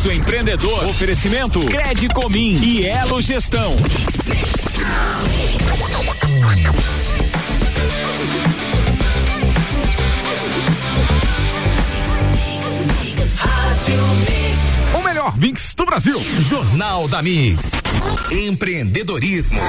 Pulso 0.00 0.12
Empreendedor. 0.12 0.86
Oferecimento 0.86 1.60
Crede 1.66 2.08
Comim 2.08 2.58
e 2.62 2.86
Elo 2.86 3.20
Gestão. 3.20 3.76
Melhor 15.20 15.36
mix 15.36 15.74
do 15.74 15.84
Brasil. 15.84 16.18
Jornal 16.40 17.06
da 17.06 17.20
Mix. 17.20 17.72
Empreendedorismo. 18.30 19.60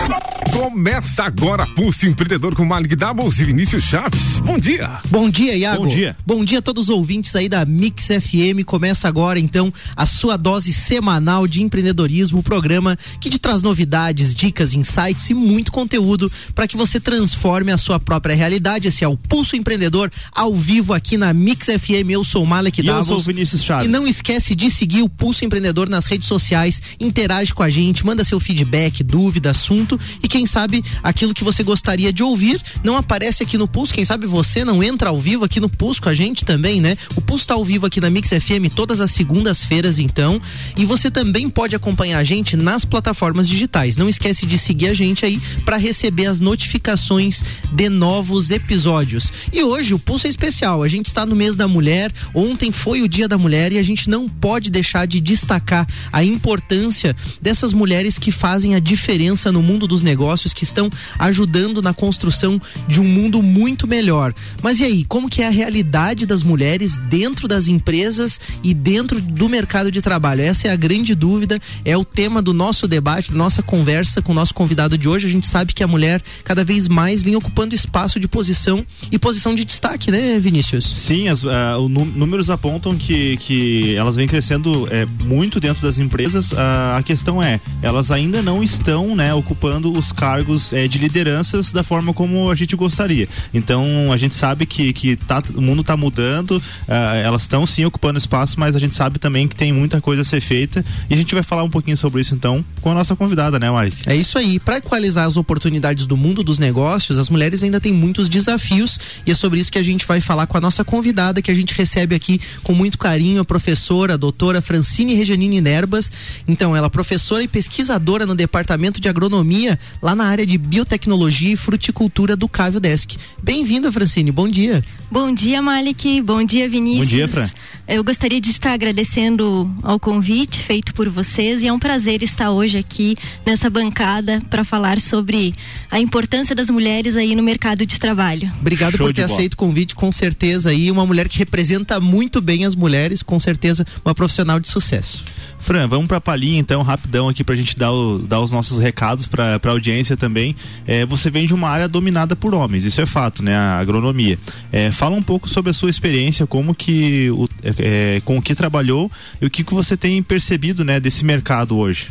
Começa 0.54 1.23
agora 1.23 1.66
Pulso 1.66 2.05
Empreendedor 2.05 2.55
com 2.55 2.63
Malik 2.63 2.95
Doubles 2.95 3.39
e 3.39 3.45
Vinícius 3.45 3.84
Chaves. 3.84 4.39
Bom 4.39 4.57
dia. 4.57 4.99
Bom 5.09 5.29
dia, 5.29 5.55
Iago. 5.55 5.84
Bom 5.84 5.88
dia. 5.88 6.17
Bom 6.25 6.45
dia 6.45 6.59
a 6.59 6.61
todos 6.61 6.84
os 6.84 6.89
ouvintes 6.89 7.35
aí 7.35 7.49
da 7.49 7.66
Mix 7.66 8.07
FM. 8.07 8.63
Começa 8.66 9.07
agora, 9.07 9.39
então, 9.39 9.73
a 9.95 10.05
sua 10.05 10.38
dose 10.38 10.72
semanal 10.73 11.48
de 11.48 11.61
empreendedorismo, 11.61 12.39
o 12.39 12.44
programa 12.44 12.97
que 13.20 13.30
te 13.30 13.39
traz 13.39 13.61
novidades, 13.61 14.33
dicas, 14.33 14.73
insights 14.73 15.30
e 15.30 15.33
muito 15.33 15.72
conteúdo 15.72 16.31
para 16.55 16.67
que 16.67 16.77
você 16.77 16.99
transforme 16.99 17.72
a 17.72 17.77
sua 17.77 17.99
própria 17.99 18.36
realidade. 18.36 18.88
Esse 18.88 19.03
é 19.03 19.08
o 19.08 19.17
Pulso 19.17 19.55
Empreendedor 19.55 20.11
ao 20.31 20.55
vivo 20.55 20.94
aqui 20.94 21.17
na 21.17 21.33
Mix 21.33 21.67
FM. 21.67 22.09
Eu 22.11 22.23
sou 22.23 22.44
o 22.44 22.47
Malek 22.47 22.81
E 22.81 22.83
Davos. 22.86 23.08
eu 23.09 23.16
sou 23.16 23.17
o 23.17 23.22
Vinícius 23.22 23.63
Chaves. 23.63 23.86
E 23.88 23.89
não 23.89 24.08
esquece 24.08 24.55
de 24.55 24.70
seguir 24.70 25.02
o 25.02 25.09
Pulso 25.09 25.41
Empreendedor 25.45 25.90
nas 25.90 26.05
redes 26.05 26.27
sociais, 26.27 26.81
interage 27.00 27.54
com 27.54 27.63
a 27.63 27.70
gente, 27.70 28.05
manda 28.05 28.23
seu 28.23 28.40
feedback, 28.40 29.04
dúvida, 29.04 29.52
assunto 29.52 30.00
e 30.23 30.27
quem 30.27 30.45
sabe 30.45 30.84
aquilo 31.04 31.34
que 31.34 31.44
você 31.44 31.64
gostaria 31.64 32.12
de 32.12 32.23
ouvir 32.23 32.62
não 32.84 32.95
aparece 32.95 33.44
aqui 33.44 33.58
no 33.58 33.67
Pulso, 33.67 33.94
quem 33.94 34.05
sabe 34.05 34.26
você 34.26 34.64
não 34.64 34.84
entra 34.84 35.09
ao 35.09 35.17
vivo 35.17 35.45
aqui 35.45 35.59
no 35.59 35.70
Pulso 35.70 36.02
com 36.02 36.09
a 36.09 36.14
gente 36.14 36.45
também, 36.45 36.81
né? 36.81 36.98
O 37.16 37.22
Pulso 37.22 37.44
está 37.44 37.54
ao 37.54 37.64
vivo 37.64 37.86
aqui 37.86 38.00
na 38.00 38.09
Mix 38.09 38.30
FM 38.30 38.73
todas 38.76 39.02
as 39.02 39.12
segundas-feiras, 39.12 40.00
então, 40.00 40.41
e 40.77 40.86
você 40.86 41.09
também 41.09 41.50
pode 41.50 41.76
acompanhar 41.76 42.20
a 42.20 42.23
gente 42.23 42.55
nas 42.55 42.86
plataformas 42.86 43.48
digitais. 43.48 43.98
Não 43.98 44.09
esquece 44.09 44.45
de 44.45 44.58
seguir 44.58 44.88
a 44.88 44.94
gente 44.94 45.26
aí 45.26 45.39
para 45.66 45.78
receber 45.78 46.26
as 46.26 46.39
notificações 46.39 47.44
de 47.72 47.89
novos 47.89 48.52
episódios. 48.52 49.31
E 49.52 49.64
hoje 49.64 49.94
o 49.94 50.00
Pulso 50.00 50.28
é 50.28 50.30
especial. 50.30 50.83
A 50.83 50.88
gente 50.88 51.08
está 51.08 51.26
no 51.26 51.36
mês 51.36 51.55
da 51.55 51.67
mulher. 51.67 52.11
Ontem 52.33 52.72
foi 52.72 53.02
o 53.02 53.08
Dia 53.08 53.28
da 53.28 53.38
Mulher 53.38 53.72
e 53.72 53.78
a 53.78 53.83
gente 53.83 54.09
não 54.09 54.28
pode 54.28 54.70
deixar 54.70 55.05
de 55.05 55.20
destacar 55.31 55.87
a 56.11 56.23
importância 56.23 57.15
dessas 57.41 57.71
mulheres 57.71 58.17
que 58.19 58.31
fazem 58.31 58.75
a 58.75 58.79
diferença 58.79 59.49
no 59.51 59.61
mundo 59.61 59.87
dos 59.87 60.03
negócios, 60.03 60.53
que 60.53 60.65
estão 60.65 60.89
ajudando 61.17 61.81
na 61.81 61.93
construção 61.93 62.61
de 62.87 62.99
um 62.99 63.03
mundo 63.05 63.41
muito 63.41 63.87
melhor. 63.87 64.33
Mas 64.61 64.79
e 64.79 64.83
aí, 64.83 65.05
como 65.05 65.29
que 65.29 65.41
é 65.41 65.47
a 65.47 65.49
realidade 65.49 66.25
das 66.25 66.43
mulheres 66.43 66.97
dentro 67.09 67.47
das 67.47 67.67
empresas 67.69 68.39
e 68.61 68.73
dentro 68.73 69.21
do 69.21 69.47
mercado 69.47 69.89
de 69.91 70.02
trabalho? 70.02 70.41
Essa 70.41 70.67
é 70.67 70.71
a 70.71 70.75
grande 70.75 71.15
dúvida, 71.15 71.59
é 71.85 71.95
o 71.95 72.03
tema 72.03 72.41
do 72.41 72.53
nosso 72.53 72.87
debate, 72.87 73.31
da 73.31 73.37
nossa 73.37 73.61
conversa 73.63 74.21
com 74.21 74.33
o 74.33 74.35
nosso 74.35 74.53
convidado 74.53 74.97
de 74.97 75.07
hoje. 75.07 75.27
A 75.27 75.29
gente 75.29 75.47
sabe 75.47 75.73
que 75.73 75.83
a 75.83 75.87
mulher 75.87 76.21
cada 76.43 76.63
vez 76.65 76.87
mais 76.89 77.23
vem 77.23 77.35
ocupando 77.37 77.73
espaço 77.73 78.19
de 78.19 78.27
posição 78.27 78.85
e 79.09 79.17
posição 79.17 79.55
de 79.55 79.63
destaque, 79.63 80.11
né, 80.11 80.37
Vinícius? 80.39 80.85
Sim, 80.85 81.29
as, 81.29 81.45
ah, 81.45 81.77
o 81.77 81.87
nú- 81.87 82.05
números 82.05 82.49
apontam 82.49 82.95
que, 82.97 83.37
que 83.37 83.95
elas 83.95 84.15
vêm 84.17 84.27
crescendo 84.27 84.87
é, 84.91 85.05
muito 85.22 85.59
dentro 85.59 85.81
das 85.81 85.97
empresas. 85.97 86.53
Ah, 86.53 86.97
a 86.97 87.03
questão 87.03 87.41
é, 87.41 87.59
elas 87.81 88.11
ainda 88.11 88.41
não 88.41 88.64
estão 88.64 89.16
né, 89.16 89.33
ocupando 89.33 89.91
os 89.91 90.11
cargos 90.11 90.73
é, 90.73 90.88
de 90.88 90.97
lideranças 90.97 91.72
da 91.72 91.83
forma 91.83 92.14
como 92.14 92.50
a 92.50 92.55
gente 92.55 92.75
gostaria. 92.75 93.27
Então 93.53 94.11
a 94.11 94.17
gente 94.17 94.36
sabe 94.36 94.66
que, 94.66 94.94
que 94.94 95.16
tá, 95.16 95.44
o 95.55 95.61
mundo 95.61 95.81
está 95.81 95.95
mudando, 95.95 96.61
ah, 96.88 97.16
elas 97.16 97.44
estão 97.44 97.66
sim 97.66 97.86
ocupando 97.86 98.17
espaço, 98.17 98.59
mas 98.59 98.75
a 98.75 98.80
gente 98.80 98.95
sabe 98.95 99.19
também 99.19 99.47
que 99.47 99.55
tem 99.55 99.72
muita 99.72 100.02
coisa 100.02 100.22
a 100.22 100.25
ser 100.25 100.42
feita. 100.42 100.83
E 101.09 101.14
a 101.14 101.17
gente 101.17 101.33
vai 101.33 101.44
falar 101.44 101.64
um 101.64 101.69
pouquinho 101.69 101.97
sobre 101.97 102.22
isso 102.22 102.33
então 102.33 102.64
com 102.81 102.92
a 102.92 102.94
nossa 102.94 103.16
convidada, 103.16 103.59
né, 103.59 103.69
Mari? 103.69 103.94
É 104.05 104.16
isso 104.16 104.38
aí. 104.38 104.59
Para 104.59 104.77
equalizar 104.77 105.25
as 105.25 105.38
oportunidades 105.38 106.05
do 106.05 106.17
mundo 106.17 106.43
dos 106.43 106.59
negócios, 106.59 107.17
as 107.20 107.30
mulheres 107.30 107.64
ainda 107.64 107.80
têm 107.80 107.93
muitos 107.93 108.27
desafios 108.27 108.99
e 109.26 109.32
é 109.32 109.36
sobre 109.36 109.59
isso 109.59 109.71
que 109.71 109.77
a 109.77 109.83
gente 109.83 110.05
vai 110.05 110.20
falar 110.21 110.48
com 110.48 110.58
a 110.58 110.61
nossa 110.61 110.83
convidada 110.83 111.42
que 111.42 111.52
a 111.52 111.53
gente 111.53 111.73
recebe 111.76 112.15
aqui 112.15 112.39
com 112.64 112.73
muito 112.73 112.98
carinho, 112.98 113.42
a 113.42 113.45
professora, 113.45 114.15
a 114.15 114.17
doutora 114.17 114.61
Francine 114.61 115.11
Regianini 115.16 115.61
Nerbas. 115.61 116.11
Então, 116.48 116.76
ela 116.76 116.88
é 116.88 116.89
professora 116.89 117.44
e 117.44 117.48
pesquisadora 117.48 118.26
no 118.26 118.36
Departamento 118.36 119.02
de 119.02 119.10
Agronomia, 119.10 119.80
lá 120.02 120.16
na 120.16 120.26
área 120.26 120.45
de 120.45 120.58
Biotecnologia 120.58 121.54
e 121.54 121.58
Fruticultura 121.58 122.36
do 122.36 122.48
Cávio 122.48 122.80
Desk. 122.80 123.17
Bem-vinda, 123.42 123.92
Francine. 123.92 124.32
Bom 124.32 124.48
dia. 124.48 124.83
Bom 125.11 125.33
dia, 125.33 125.61
Malik. 125.61 126.22
Bom 126.22 126.42
dia, 126.44 126.70
Vinícius. 126.70 127.05
Bom 127.05 127.11
dia, 127.16 127.27
Fran. 127.27 127.49
Eu 127.88 128.01
gostaria 128.01 128.39
de 128.39 128.50
estar 128.50 128.72
agradecendo 128.72 129.69
ao 129.83 130.00
convite 130.00 130.60
feito 130.60 130.94
por 130.94 131.10
vocês 131.10 131.62
e 131.62 131.68
é 131.68 131.74
um 131.74 131.80
prazer 131.80 132.24
estar 132.24 132.50
hoje 132.51 132.77
aqui 132.77 133.18
nessa 133.45 133.69
bancada 133.69 134.39
para 134.50 134.63
falar 134.63 135.01
sobre 135.01 135.54
a 135.89 136.00
importância 136.00 136.56
das 136.56 136.69
mulheres 136.69 137.18
aí 137.18 137.36
no 137.36 137.44
mercado 137.44 137.86
de 137.86 138.00
trabalho. 138.00 138.50
Obrigado 138.62 138.95
Show 138.95 139.07
por 139.07 139.13
ter 139.13 139.24
aceito 139.24 139.54
o 139.56 139.57
convite, 139.57 139.94
com 139.94 140.10
certeza 140.10 140.69
aí, 140.69 140.89
uma 140.89 141.06
mulher 141.06 141.27
que 141.27 141.38
representa 141.39 142.00
muito 142.00 142.39
bem 142.39 142.63
as 142.63 142.75
mulheres, 142.75 143.21
com 143.21 143.38
certeza 143.38 143.86
uma 144.06 144.16
profissional 144.16 144.57
de 144.62 144.69
sucesso. 144.69 145.25
Fran, 145.60 145.88
vamos 145.88 146.07
pra 146.07 146.21
palhinha 146.21 146.60
então, 146.60 146.81
rapidão 146.81 147.27
aqui 147.27 147.44
pra 147.44 147.56
gente 147.56 147.77
dar, 147.77 147.92
o- 147.92 148.19
dar 148.19 148.39
os 148.39 148.51
nossos 148.54 148.80
recados 148.80 149.27
pra, 149.27 149.60
pra 149.60 149.71
audiência 149.71 150.16
também. 150.16 150.56
É, 150.88 151.06
você 151.06 151.30
vem 151.30 151.45
de 151.45 151.54
uma 151.54 151.68
área 151.69 151.88
dominada 151.89 152.36
por 152.38 152.54
homens, 152.56 152.86
isso 152.86 153.01
é 153.01 153.06
fato, 153.06 153.44
né? 153.44 153.56
A 153.57 153.77
agronomia. 153.80 154.39
É, 154.71 154.92
fala 155.01 155.16
um 155.16 155.24
pouco 155.24 155.50
sobre 155.50 155.72
a 155.72 155.74
sua 155.74 155.89
experiência, 155.89 156.45
como 156.45 156.75
que, 156.75 157.31
o, 157.31 157.50
é, 157.63 158.18
é, 158.18 158.22
com 158.24 158.38
o 158.38 158.42
que 158.42 158.54
trabalhou 158.54 159.12
e 159.42 159.48
o 159.48 159.50
que, 159.50 159.63
que 159.63 159.74
você 159.74 159.98
tem 159.98 160.22
percebido, 160.22 160.86
né, 160.86 161.00
desse 161.00 161.25
mercado 161.25 161.75
hoje. 161.75 162.10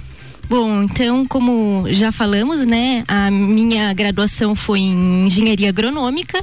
Bom, 0.48 0.82
então, 0.82 1.24
como 1.24 1.84
já 1.90 2.10
falamos, 2.10 2.66
né, 2.66 3.04
a 3.06 3.30
minha 3.30 3.92
graduação 3.92 4.56
foi 4.56 4.80
em 4.80 5.26
engenharia 5.26 5.68
agronômica. 5.68 6.42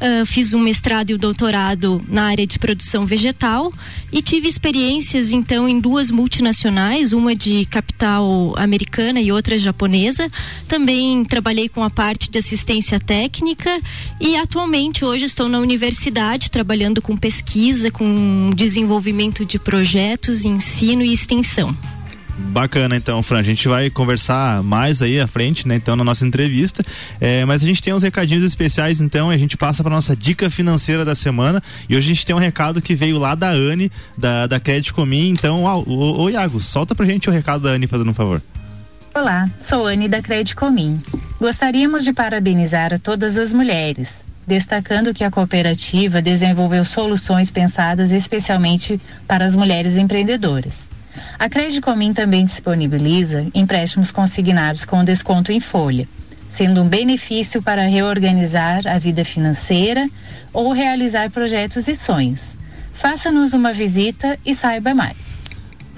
Ah, 0.00 0.24
fiz 0.24 0.54
um 0.54 0.58
mestrado 0.58 1.10
e 1.10 1.14
um 1.14 1.18
doutorado 1.18 2.02
na 2.08 2.24
área 2.24 2.46
de 2.46 2.58
produção 2.58 3.04
vegetal 3.04 3.70
e 4.10 4.22
tive 4.22 4.48
experiências 4.48 5.30
então 5.30 5.68
em 5.68 5.78
duas 5.78 6.10
multinacionais, 6.10 7.12
uma 7.12 7.34
de 7.34 7.66
capital 7.66 8.54
americana 8.56 9.20
e 9.20 9.30
outra 9.30 9.58
japonesa. 9.58 10.30
Também 10.66 11.22
trabalhei 11.24 11.68
com 11.68 11.84
a 11.84 11.90
parte 11.90 12.30
de 12.30 12.38
assistência 12.38 12.98
técnica 12.98 13.78
e 14.18 14.36
atualmente 14.36 15.04
hoje 15.04 15.26
estou 15.26 15.50
na 15.50 15.58
universidade 15.58 16.50
trabalhando 16.50 17.02
com 17.02 17.14
pesquisa, 17.14 17.90
com 17.90 18.50
desenvolvimento 18.56 19.44
de 19.44 19.58
projetos, 19.58 20.46
ensino 20.46 21.02
e 21.02 21.12
extensão. 21.12 21.76
Bacana, 22.36 22.96
então, 22.96 23.22
Fran. 23.22 23.38
A 23.38 23.42
gente 23.42 23.68
vai 23.68 23.90
conversar 23.90 24.62
mais 24.62 25.02
aí 25.02 25.20
à 25.20 25.26
frente, 25.26 25.68
né? 25.68 25.76
Então, 25.76 25.94
na 25.94 26.02
nossa 26.02 26.26
entrevista. 26.26 26.82
É, 27.20 27.44
mas 27.44 27.62
a 27.62 27.66
gente 27.66 27.82
tem 27.82 27.92
uns 27.92 28.02
recadinhos 28.02 28.44
especiais, 28.44 29.00
então, 29.00 29.30
a 29.30 29.36
gente 29.36 29.56
passa 29.56 29.82
para 29.82 29.94
nossa 29.94 30.16
dica 30.16 30.50
financeira 30.50 31.04
da 31.04 31.14
semana. 31.14 31.62
E 31.88 31.96
hoje 31.96 32.10
a 32.10 32.14
gente 32.14 32.26
tem 32.26 32.34
um 32.34 32.38
recado 32.40 32.80
que 32.82 32.94
veio 32.94 33.18
lá 33.18 33.34
da 33.34 33.50
Anne, 33.50 33.90
da, 34.16 34.46
da 34.46 34.58
Crédito 34.58 34.94
Comim. 34.94 35.28
Então, 35.28 35.64
ô, 35.64 36.22
ô, 36.22 36.30
Iago, 36.30 36.60
solta 36.60 36.94
pra 36.94 37.06
gente 37.06 37.28
o 37.28 37.32
recado 37.32 37.62
da 37.62 37.70
Anne, 37.70 37.86
fazendo 37.86 38.10
um 38.10 38.14
favor. 38.14 38.42
Olá, 39.14 39.48
sou 39.60 39.86
Anne 39.86 40.08
da 40.08 40.22
Credicomim. 40.22 41.02
Gostaríamos 41.40 42.04
de 42.04 42.12
parabenizar 42.12 42.94
a 42.94 42.98
todas 42.98 43.36
as 43.38 43.52
mulheres, 43.52 44.18
destacando 44.46 45.12
que 45.12 45.24
a 45.24 45.30
cooperativa 45.30 46.22
desenvolveu 46.22 46.84
soluções 46.84 47.50
pensadas 47.50 48.12
especialmente 48.12 49.00
para 49.26 49.44
as 49.44 49.56
mulheres 49.56 49.96
empreendedoras. 49.96 50.89
A 51.38 51.48
Credicomim 51.48 52.12
também 52.12 52.44
disponibiliza 52.44 53.46
empréstimos 53.54 54.10
consignados 54.10 54.84
com 54.84 55.02
desconto 55.04 55.52
em 55.52 55.60
folha, 55.60 56.08
sendo 56.50 56.82
um 56.82 56.88
benefício 56.88 57.62
para 57.62 57.82
reorganizar 57.82 58.86
a 58.86 58.98
vida 58.98 59.24
financeira 59.24 60.08
ou 60.52 60.72
realizar 60.72 61.30
projetos 61.30 61.88
e 61.88 61.96
sonhos. 61.96 62.56
Faça-nos 62.94 63.54
uma 63.54 63.72
visita 63.72 64.38
e 64.44 64.54
saiba 64.54 64.94
mais. 64.94 65.30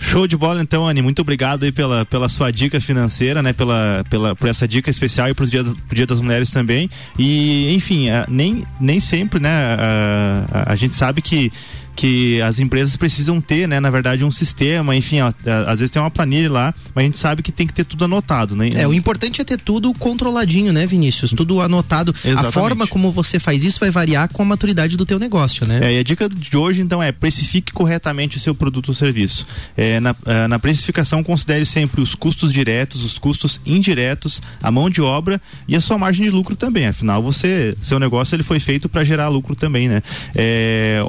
Show 0.02 0.26
de 0.26 0.36
bola, 0.36 0.60
então, 0.60 0.86
Anne. 0.86 1.00
Muito 1.00 1.22
obrigado 1.22 1.64
aí 1.64 1.70
pela, 1.70 2.04
pela 2.04 2.28
sua 2.28 2.50
dica 2.50 2.80
financeira, 2.80 3.40
né? 3.40 3.52
Pela, 3.52 4.04
pela, 4.10 4.34
por 4.34 4.48
essa 4.48 4.66
dica 4.66 4.90
especial 4.90 5.28
e 5.28 5.34
dia, 5.46 5.62
pro 5.64 5.94
dia 5.94 6.06
das 6.06 6.20
Mulheres 6.20 6.50
também. 6.50 6.90
E, 7.16 7.72
enfim, 7.72 8.10
ah, 8.10 8.26
nem, 8.28 8.64
nem 8.80 8.98
sempre, 8.98 9.38
né? 9.38 9.48
ah, 9.78 10.46
a, 10.52 10.72
a 10.72 10.76
gente 10.76 10.96
sabe 10.96 11.22
que 11.22 11.52
que 11.94 12.40
as 12.42 12.58
empresas 12.58 12.96
precisam 12.96 13.40
ter, 13.40 13.68
né, 13.68 13.78
na 13.80 13.90
verdade, 13.90 14.24
um 14.24 14.30
sistema, 14.30 14.96
enfim, 14.96 15.20
ó, 15.20 15.32
às 15.66 15.80
vezes 15.80 15.90
tem 15.90 16.00
uma 16.00 16.10
planilha 16.10 16.50
lá, 16.50 16.74
mas 16.94 17.02
a 17.02 17.06
gente 17.06 17.18
sabe 17.18 17.42
que 17.42 17.52
tem 17.52 17.66
que 17.66 17.72
ter 17.72 17.84
tudo 17.84 18.04
anotado, 18.04 18.56
né? 18.56 18.70
É, 18.74 18.86
o 18.86 18.94
importante 18.94 19.40
é 19.40 19.44
ter 19.44 19.58
tudo 19.58 19.92
controladinho, 19.94 20.72
né, 20.72 20.86
Vinícius? 20.86 21.32
Tudo 21.32 21.60
anotado. 21.60 22.14
A 22.24 22.28
Exatamente. 22.28 22.52
forma 22.52 22.86
como 22.86 23.12
você 23.12 23.38
faz 23.38 23.62
isso 23.62 23.78
vai 23.78 23.90
variar 23.90 24.28
com 24.32 24.42
a 24.42 24.46
maturidade 24.46 24.96
do 24.96 25.04
teu 25.04 25.18
negócio, 25.18 25.66
né? 25.66 25.80
É, 25.82 25.94
e 25.94 25.98
a 25.98 26.02
dica 26.02 26.28
de 26.28 26.56
hoje, 26.56 26.80
então, 26.80 27.02
é 27.02 27.12
precifique 27.12 27.72
corretamente 27.72 28.36
o 28.36 28.40
seu 28.40 28.54
produto 28.54 28.88
ou 28.88 28.94
serviço. 28.94 29.46
É, 29.76 30.00
na, 30.00 30.14
ah, 30.24 30.48
na 30.48 30.58
precificação, 30.58 31.22
considere 31.22 31.66
sempre 31.66 32.00
os 32.00 32.14
custos 32.14 32.52
diretos, 32.52 33.04
os 33.04 33.18
custos 33.18 33.60
indiretos, 33.66 34.40
a 34.62 34.70
mão 34.70 34.88
de 34.88 35.00
obra 35.00 35.40
e 35.68 35.76
a 35.76 35.80
sua 35.80 35.98
margem 35.98 36.24
de 36.24 36.30
lucro 36.30 36.56
também. 36.56 36.86
Afinal, 36.86 37.22
você, 37.22 37.76
seu 37.80 37.98
negócio 37.98 38.34
ele 38.34 38.42
foi 38.42 38.60
feito 38.60 38.88
para 38.88 39.04
gerar 39.04 39.28
lucro 39.28 39.54
também, 39.54 39.88
né? 39.88 40.02
É, 40.34 41.02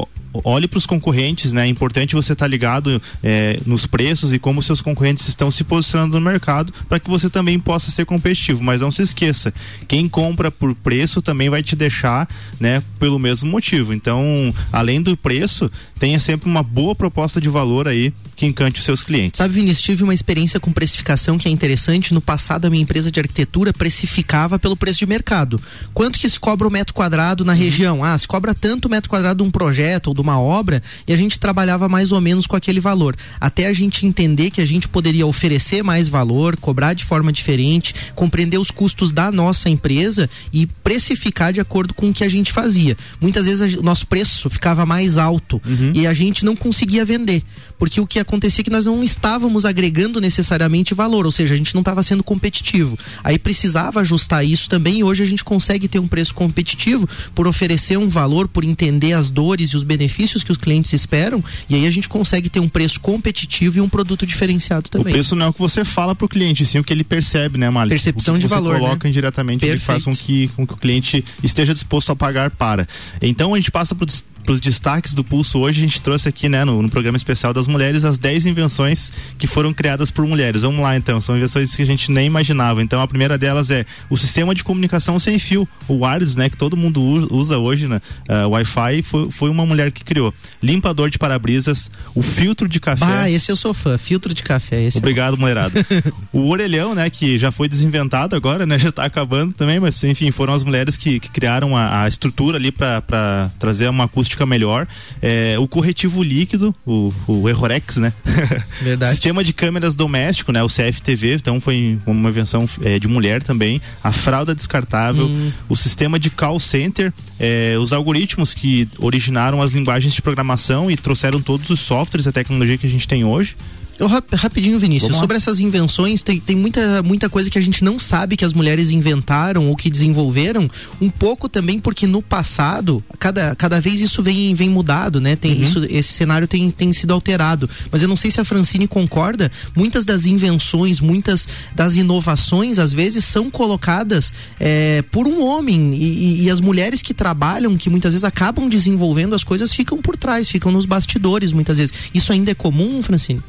olhe 0.44 0.68
para 0.68 0.78
os 0.78 0.86
concorrentes, 0.86 1.54
né? 1.54 1.66
É 1.66 1.68
importante 1.68 2.16
você 2.16 2.34
estar 2.34 2.46
tá 2.46 2.50
ligado 2.50 3.02
é, 3.22 3.60
nos 3.66 3.86
preços 3.86 4.34
e 4.34 4.40
como 4.40 4.62
seus 4.62 4.82
concorrentes 4.82 5.28
estão 5.28 5.52
se 5.52 5.64
posicionando 5.64 6.20
no 6.20 6.26
mercado 6.26 6.74
para 6.88 7.00
que 7.00 7.10
você 7.10 7.30
também 7.30 7.60
possa 7.60 7.92
ser 7.92 8.06
competitivo. 8.06 8.64
Mas 8.64 8.82
não 8.82 8.92
se 8.92 9.02
esqueça, 9.02 9.54
quem 9.88 10.08
compra 10.08 10.50
por 10.50 10.74
preço 10.76 11.22
também 11.22 11.50
vai 11.50 11.62
te 11.62 11.76
deixar, 11.76 12.28
né? 12.60 12.82
Pelo 13.00 13.20
mesmo 13.20 13.50
motivo. 13.50 13.94
Então, 13.94 14.54
além 14.72 15.02
do 15.02 15.16
preço, 15.16 15.72
tenha 16.00 16.20
sempre 16.20 16.50
uma 16.50 16.64
boa 16.64 16.96
proposta 16.96 17.40
de 17.40 17.50
valor 17.50 17.88
aí 17.88 18.14
que 18.44 18.48
encante 18.48 18.80
os 18.80 18.86
seus 18.86 19.04
clientes. 19.04 19.38
Sabe, 19.38 19.54
Vinícius, 19.54 19.82
tive 19.82 20.04
uma 20.04 20.14
experiência 20.14 20.60
com 20.60 20.72
precificação 20.72 21.38
que 21.38 21.48
é 21.48 21.52
interessante. 21.52 22.14
No 22.14 22.20
passado, 22.20 22.66
a 22.66 22.70
minha 22.70 22.84
empresa 22.84 23.10
de 23.10 23.20
arquitetura 23.20 23.72
precificava 23.72 24.60
pelo 24.60 24.76
preço 24.76 25.00
de 25.00 25.06
mercado. 25.06 25.62
Quanto 25.94 26.20
que 26.20 26.30
se 26.30 26.40
cobra 26.40 26.68
o 26.68 26.72
metro 26.72 26.94
quadrado 26.94 27.46
na 27.46 27.54
uhum. 27.54 27.60
região? 27.60 28.04
Ah, 28.04 28.18
se 28.18 28.28
cobra 28.28 28.54
tanto 28.54 28.90
metro 28.90 29.10
quadrado 29.10 29.42
de 29.42 29.48
um 29.48 29.52
projeto 29.52 30.08
ou 30.08 30.14
de 30.14 30.20
uma 30.22 30.40
obra 30.40 30.84
e 31.08 31.14
a 31.14 31.16
gente 31.16 31.40
trabalhava 31.40 31.88
mais 31.88 32.12
ou 32.12 32.20
menos 32.20 32.46
com 32.46 32.56
aquele 32.56 32.80
valor. 32.80 33.16
Até 33.40 33.68
a 33.68 33.74
gente 33.74 34.06
entender 34.06 34.50
que 34.50 34.60
a 34.60 34.66
gente 34.66 34.88
poderia 34.88 35.26
oferecer 35.26 35.84
mais 35.84 36.10
valor, 36.10 36.58
cobrar 36.58 36.94
de 36.94 37.06
forma 37.06 37.32
diferente, 37.32 37.96
compreender 38.14 38.58
os 38.58 38.72
custos 38.72 39.14
da 39.14 39.32
nossa 39.32 39.70
empresa 39.70 40.30
e 40.52 40.66
precificar 40.66 41.54
de 41.54 41.62
acordo 41.62 41.94
com 41.94 42.10
o 42.10 42.14
que 42.14 42.24
a 42.24 42.30
gente 42.30 42.52
fazia. 42.52 42.98
Muitas 43.22 43.46
vezes 43.46 43.76
o 43.76 43.84
nosso 43.84 44.06
preço 44.06 44.50
ficava 44.50 44.86
mais 44.86 45.18
alto 45.18 45.62
uhum. 45.66 45.94
e 45.96 46.06
a 46.06 46.14
gente 46.14 46.44
não 46.44 46.56
conseguia 46.56 47.06
vender. 47.06 47.44
Porque 47.78 48.00
o 48.00 48.08
que 48.08 48.20
acontecia 48.34 48.64
que 48.64 48.70
nós 48.72 48.88
não 48.88 49.04
estávamos 49.04 49.64
agregando 49.64 50.20
necessariamente 50.20 50.96
valor, 50.96 51.26
ou 51.26 51.32
seja, 51.32 51.54
a 51.54 51.58
gente 51.58 51.76
não 51.76 51.82
estava 51.82 52.02
sendo 52.02 52.24
competitivo. 52.24 52.98
Aí 53.24 53.38
precisava 53.38 54.02
ajustar 54.02 54.44
isso 54.44 54.68
também 54.68 55.00
e 55.00 55.04
hoje 55.04 55.22
a 55.22 55.26
gente 55.26 55.44
consegue 55.44 55.88
ter 55.88 56.00
um 56.00 56.08
preço 56.08 56.34
competitivo 56.34 57.08
por 57.36 57.46
oferecer 57.46 57.98
um 57.98 58.10
valor, 58.10 58.48
por 58.48 58.64
entender 58.64 59.14
as 59.14 59.30
dores 59.30 59.70
e 59.72 59.78
os 59.78 59.84
benefícios 59.84 60.44
que 60.44 60.52
os 60.52 60.58
clientes 60.58 60.92
esperam, 60.94 61.44
e 61.70 61.76
aí 61.76 61.86
a 61.86 61.92
gente 61.92 62.10
consegue 62.10 62.50
ter 62.50 62.60
um 62.60 62.68
preço 62.68 63.00
competitivo 63.00 63.78
e 63.78 63.82
um 63.82 63.90
produto 63.90 64.26
diferenciado 64.26 64.90
também. 64.90 65.14
O 65.14 65.16
preço 65.16 65.36
não 65.36 65.48
é 65.48 65.50
o 65.50 65.54
que 65.54 65.60
você 65.60 65.86
fala 65.86 66.16
para 66.16 66.26
o 66.26 66.30
cliente, 66.30 66.66
sim 66.66 66.80
o 66.80 66.84
que 66.84 66.92
ele 66.92 67.04
percebe, 67.04 67.58
né, 67.58 67.70
Malik? 67.70 67.90
Percepção 67.90 68.40
de 68.40 68.48
valor. 68.48 68.74
Você 68.74 68.80
coloca 68.80 69.08
né? 69.08 69.10
indiretamente, 69.10 69.66
ele 69.66 69.78
faz 69.78 70.04
com 70.04 70.12
que, 70.12 70.48
com 70.50 70.66
que 70.66 70.74
o 70.74 70.78
cliente 70.78 71.24
esteja 71.44 71.74
disposto 71.74 72.12
a 72.12 72.16
pagar 72.16 72.50
para. 72.50 72.88
Então 73.22 73.54
a 73.54 73.58
gente 73.58 73.70
passa 73.70 73.94
para 73.94 74.08
para 74.44 74.54
os 74.54 74.60
destaques 74.60 75.16
do 75.16 75.24
Pulso 75.24 75.60
hoje, 75.60 75.80
a 75.82 75.86
gente 75.86 76.02
trouxe 76.02 76.28
aqui, 76.28 76.50
né, 76.50 76.64
no, 76.66 76.82
no, 76.82 76.90
programa 76.90 77.18
especial 77.18 77.54
das 77.54 77.66
mulheres, 77.66 78.06
as 78.06 78.18
10 78.18 78.46
invenções 78.46 79.12
que 79.38 79.48
foram 79.48 79.74
criadas 79.74 80.12
por 80.12 80.26
mulheres. 80.26 80.62
Vamos 80.62 80.82
lá, 80.82 80.96
então. 80.96 81.22
São 81.22 81.38
invenções 81.38 81.76
que 81.76 81.82
a 81.82 81.86
gente 81.86 82.12
nem 82.12 82.28
imaginava. 82.28 82.84
Então, 82.84 83.02
a 83.02 83.08
primeira 83.08 83.38
delas 83.38 83.72
é 83.72 83.86
o 84.10 84.18
sistema 84.18 84.54
de 84.54 84.64
comunicação 84.64 85.18
sem 85.20 85.40
fio, 85.40 85.68
o 85.88 86.06
wireless, 86.06 86.38
né, 86.38 86.50
que 86.50 86.58
todo 86.58 86.76
mundo 86.76 87.02
usa 87.32 87.58
hoje, 87.58 87.88
né, 87.88 88.02
uh, 88.30 88.50
Wi-Fi, 88.50 89.02
foi, 89.04 89.32
foi 89.32 89.50
uma 89.50 89.66
mulher 89.66 89.92
que 89.92 90.04
criou. 90.04 90.34
Limpador 90.62 91.10
de 91.10 91.18
para-brisas, 91.18 91.90
o 92.14 92.22
filtro 92.22 92.68
de 92.68 92.80
café. 92.80 93.06
Ah, 93.06 93.30
esse 93.30 93.52
eu 93.52 93.56
sou 93.56 93.74
fã, 93.74 93.98
filtro 93.98 94.34
de 94.34 94.44
café. 94.44 94.84
Esse 94.84 94.98
é 94.98 95.00
Obrigado, 95.00 95.36
é 95.36 95.40
mulherada. 95.40 95.86
o 96.32 96.50
orelhão, 96.50 96.94
né, 96.94 97.10
que 97.10 97.40
já 97.40 97.52
foi 97.52 97.68
desinventado 97.68 98.36
agora, 98.36 98.66
né, 98.66 98.78
já 98.80 98.90
está 98.90 99.06
acabando 99.06 99.54
também, 99.54 99.80
mas 99.80 100.04
enfim, 100.04 100.32
foram 100.32 100.54
as 100.54 100.64
mulheres 100.64 100.98
que, 100.98 101.20
que 101.20 101.30
criaram 101.30 101.76
a, 101.78 102.04
a 102.04 102.08
estrutura 102.08 102.58
ali 102.58 102.72
para 102.72 103.50
trazer 103.58 103.88
uma 103.88 104.04
acústica 104.06 104.33
melhor. 104.46 104.88
É, 105.22 105.56
o 105.60 105.68
corretivo 105.68 106.24
líquido, 106.24 106.76
o, 106.86 107.14
o 107.28 107.50
Errorex, 107.50 107.98
né? 107.98 108.14
Verdade. 108.82 109.12
Sistema 109.12 109.44
de 109.44 109.54
câmeras 109.54 109.96
doméstico, 109.96 110.52
né? 110.52 110.64
O 110.64 110.68
CFTV, 110.68 111.36
então 111.36 111.60
foi 111.62 112.00
uma 112.06 112.30
invenção 112.30 112.68
é, 112.82 113.00
de 113.00 113.08
mulher 113.08 113.44
também. 113.44 113.82
A 114.04 114.12
fralda 114.12 114.56
descartável, 114.56 115.26
hum. 115.26 115.52
o 115.70 115.76
sistema 115.76 116.20
de 116.20 116.30
call 116.30 116.60
center, 116.60 117.14
é, 117.40 117.76
os 117.80 117.94
algoritmos 117.94 118.54
que 118.54 118.88
originaram 118.98 119.62
as 119.62 119.74
linguagens 119.74 120.14
de 120.14 120.22
programação 120.22 120.90
e 120.90 120.98
trouxeram 120.98 121.42
todos 121.42 121.70
os 121.70 121.80
softwares, 121.80 122.28
a 122.28 122.32
tecnologia 122.32 122.78
que 122.78 122.88
a 122.88 122.90
gente 122.90 123.08
tem 123.08 123.24
hoje. 123.24 123.56
Eu, 124.04 124.38
rapidinho, 124.38 124.78
Vinícius, 124.78 125.16
sobre 125.16 125.38
essas 125.38 125.62
invenções, 125.62 126.22
tem, 126.22 126.38
tem 126.38 126.58
muita, 126.58 127.02
muita 127.02 127.30
coisa 127.30 127.50
que 127.50 127.58
a 127.58 127.62
gente 127.62 127.86
não 127.86 127.98
sabe 127.98 128.36
que 128.36 128.44
as 128.44 128.54
mulheres 128.54 128.92
inventaram 128.92 129.70
ou 129.70 129.78
que 129.78 129.90
desenvolveram, 129.90 130.70
um 131.00 131.10
pouco 131.10 131.48
também 131.48 131.80
porque 131.80 132.06
no 132.06 132.22
passado, 132.22 133.02
cada, 133.18 133.56
cada 133.56 133.80
vez 133.80 134.02
isso 134.02 134.22
vem, 134.22 134.54
vem 134.54 134.70
mudado, 134.70 135.22
né? 135.22 135.38
Tem, 135.38 135.54
uhum. 135.54 135.64
isso, 135.64 135.86
esse 135.90 136.12
cenário 136.12 136.50
tem, 136.50 136.70
tem 136.70 136.92
sido 136.92 137.14
alterado. 137.14 137.70
Mas 137.90 138.02
eu 138.02 138.10
não 138.10 138.18
sei 138.18 138.30
se 138.30 138.42
a 138.42 138.44
Francine 138.44 138.88
concorda, 138.90 139.50
muitas 139.74 140.06
das 140.06 140.26
invenções, 140.26 141.00
muitas 141.00 141.48
das 141.74 141.96
inovações, 141.96 142.80
às 142.80 142.92
vezes, 142.92 143.24
são 143.24 143.50
colocadas 143.50 144.34
é, 144.60 145.02
por 145.12 145.28
um 145.28 145.42
homem 145.46 145.94
e, 145.94 146.44
e, 146.44 146.50
as 146.50 146.60
mulheres 146.60 147.02
que 147.02 147.14
trabalham, 147.14 147.78
que 147.78 147.90
muitas 147.90 148.12
vezes 148.12 148.26
acabam 148.26 148.68
desenvolvendo 148.68 149.34
as 149.34 149.46
coisas, 149.46 149.72
ficam 149.72 150.02
por 150.02 150.18
trás, 150.18 150.50
ficam 150.50 150.74
nos 150.74 150.86
bastidores, 150.86 151.54
muitas 151.54 151.78
vezes. 151.78 151.94
Isso 152.14 152.34
ainda 152.34 152.52
é 152.52 152.56
comum, 152.56 153.02
Francine? 153.02 153.42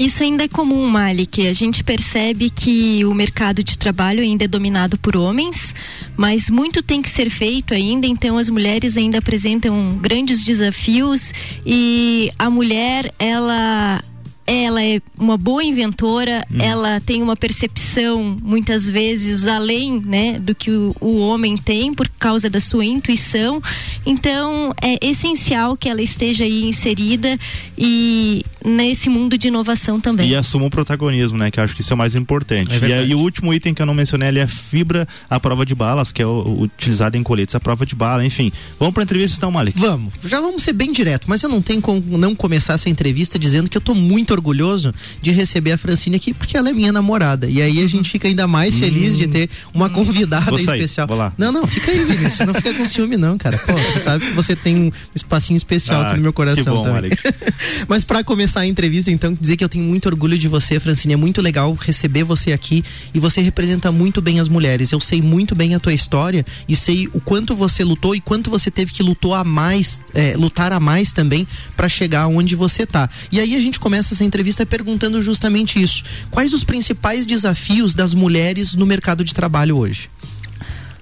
Isso 0.00 0.22
ainda 0.22 0.44
é 0.44 0.48
comum, 0.48 0.88
Malik. 0.88 1.46
A 1.46 1.52
gente 1.52 1.84
percebe 1.84 2.48
que 2.48 3.04
o 3.04 3.12
mercado 3.12 3.62
de 3.62 3.76
trabalho 3.76 4.22
ainda 4.22 4.46
é 4.46 4.48
dominado 4.48 4.96
por 4.96 5.14
homens, 5.14 5.74
mas 6.16 6.48
muito 6.48 6.82
tem 6.82 7.02
que 7.02 7.10
ser 7.10 7.28
feito 7.28 7.74
ainda, 7.74 8.06
então 8.06 8.38
as 8.38 8.48
mulheres 8.48 8.96
ainda 8.96 9.18
apresentam 9.18 9.98
grandes 10.00 10.42
desafios 10.42 11.34
e 11.66 12.32
a 12.38 12.48
mulher, 12.48 13.12
ela 13.18 14.02
ela 14.50 14.82
é 14.82 15.00
uma 15.16 15.36
boa 15.36 15.62
inventora, 15.62 16.44
hum. 16.50 16.58
ela 16.60 17.00
tem 17.00 17.22
uma 17.22 17.36
percepção 17.36 18.36
muitas 18.42 18.88
vezes 18.88 19.46
além, 19.46 20.00
né, 20.00 20.40
do 20.40 20.54
que 20.54 20.70
o, 20.70 20.94
o, 21.00 21.18
homem 21.20 21.56
tem 21.56 21.94
por 21.94 22.08
causa 22.08 22.50
da 22.50 22.58
sua 22.58 22.84
intuição. 22.84 23.62
Então, 24.04 24.74
é 24.82 24.98
essencial 25.06 25.76
que 25.76 25.88
ela 25.88 26.02
esteja 26.02 26.44
aí 26.44 26.64
inserida 26.64 27.38
e 27.78 28.44
nesse 28.64 29.08
mundo 29.08 29.38
de 29.38 29.48
inovação 29.48 30.00
também. 30.00 30.28
E 30.28 30.34
assuma 30.34 30.66
o 30.66 30.70
protagonismo, 30.70 31.38
né, 31.38 31.50
que 31.50 31.60
eu 31.60 31.64
acho 31.64 31.74
que 31.76 31.82
isso 31.82 31.92
é 31.92 31.94
o 31.94 31.98
mais 31.98 32.16
importante. 32.16 32.72
É 32.84 33.04
e, 33.04 33.10
e, 33.10 33.14
o 33.14 33.18
último 33.18 33.54
item 33.54 33.72
que 33.72 33.80
eu 33.80 33.86
não 33.86 33.94
mencionei 33.94 34.28
ali 34.28 34.40
é 34.40 34.44
a 34.44 34.48
fibra 34.48 35.06
à 35.28 35.38
prova 35.38 35.64
de 35.64 35.74
balas, 35.74 36.10
que 36.10 36.20
é 36.20 36.26
o, 36.26 36.62
utilizada 36.62 37.16
em 37.16 37.22
coletes 37.22 37.54
à 37.54 37.60
prova 37.60 37.86
de 37.86 37.94
bala, 37.94 38.24
enfim. 38.24 38.50
Vamos 38.80 38.94
para 38.94 39.02
a 39.02 39.04
entrevista 39.04 39.36
então, 39.36 39.50
Malik? 39.52 39.78
Vamos. 39.78 40.14
Já 40.24 40.40
vamos 40.40 40.62
ser 40.64 40.72
bem 40.72 40.92
direto, 40.92 41.26
mas 41.28 41.42
eu 41.42 41.48
não 41.48 41.62
tenho 41.62 41.80
como 41.80 42.18
não 42.18 42.34
começar 42.34 42.74
essa 42.74 42.90
entrevista 42.90 43.38
dizendo 43.38 43.70
que 43.70 43.76
eu 43.76 43.80
estou 43.80 43.94
muito 43.94 44.39
orgulhoso 44.40 44.92
de 45.20 45.30
receber 45.30 45.72
a 45.72 45.78
Francine 45.78 46.16
aqui, 46.16 46.32
porque 46.32 46.56
ela 46.56 46.70
é 46.70 46.72
minha 46.72 46.92
namorada. 46.92 47.46
E 47.46 47.60
aí 47.60 47.82
a 47.82 47.86
gente 47.86 48.10
fica 48.10 48.26
ainda 48.26 48.46
mais 48.46 48.78
feliz 48.78 49.16
de 49.16 49.28
ter 49.28 49.50
uma 49.72 49.86
hum. 49.86 49.90
convidada 49.90 50.54
especial. 50.56 51.06
Não, 51.36 51.52
não, 51.52 51.66
fica 51.66 51.90
aí, 51.90 52.04
Vinícius. 52.04 52.46
Não 52.46 52.54
fica 52.54 52.74
com 52.74 52.86
ciúme, 52.86 53.16
não, 53.16 53.36
cara. 53.36 53.58
Pô, 53.58 53.72
você 53.72 54.00
sabe 54.00 54.26
que 54.26 54.32
você 54.32 54.56
tem 54.56 54.76
um 54.76 54.92
espacinho 55.14 55.56
especial 55.56 56.02
ah, 56.02 56.06
aqui 56.08 56.16
no 56.16 56.22
meu 56.22 56.32
coração 56.32 56.76
bom, 56.76 56.82
também. 56.82 57.10
Mas 57.86 58.04
para 58.04 58.24
começar 58.24 58.60
a 58.60 58.66
entrevista, 58.66 59.10
então, 59.10 59.36
dizer 59.38 59.56
que 59.56 59.64
eu 59.64 59.68
tenho 59.68 59.84
muito 59.84 60.06
orgulho 60.06 60.38
de 60.38 60.48
você, 60.48 60.80
Francine. 60.80 61.14
É 61.14 61.16
muito 61.16 61.42
legal 61.42 61.72
receber 61.74 62.24
você 62.24 62.52
aqui 62.52 62.82
e 63.12 63.18
você 63.18 63.40
representa 63.40 63.92
muito 63.92 64.22
bem 64.22 64.40
as 64.40 64.48
mulheres. 64.48 64.92
Eu 64.92 65.00
sei 65.00 65.20
muito 65.20 65.54
bem 65.54 65.74
a 65.74 65.80
tua 65.80 65.92
história 65.92 66.44
e 66.68 66.74
sei 66.74 67.08
o 67.12 67.20
quanto 67.20 67.54
você 67.54 67.84
lutou 67.84 68.14
e 68.14 68.20
quanto 68.20 68.50
você 68.50 68.70
teve 68.70 68.92
que 68.92 69.02
lutar 69.02 69.40
a 69.40 69.44
mais, 69.44 70.00
é, 70.14 70.34
lutar 70.36 70.72
a 70.72 70.80
mais 70.80 71.12
também 71.12 71.46
para 71.76 71.88
chegar 71.88 72.26
onde 72.26 72.56
você 72.56 72.86
tá. 72.86 73.08
E 73.30 73.38
aí 73.38 73.54
a 73.54 73.60
gente 73.60 73.78
começa 73.78 74.14
essa 74.20 74.24
entrevista 74.24 74.66
perguntando 74.66 75.22
justamente 75.22 75.82
isso. 75.82 76.04
Quais 76.30 76.52
os 76.52 76.62
principais 76.62 77.24
desafios 77.24 77.94
das 77.94 78.12
mulheres 78.12 78.74
no 78.74 78.84
mercado 78.84 79.24
de 79.24 79.32
trabalho 79.32 79.78
hoje? 79.78 80.10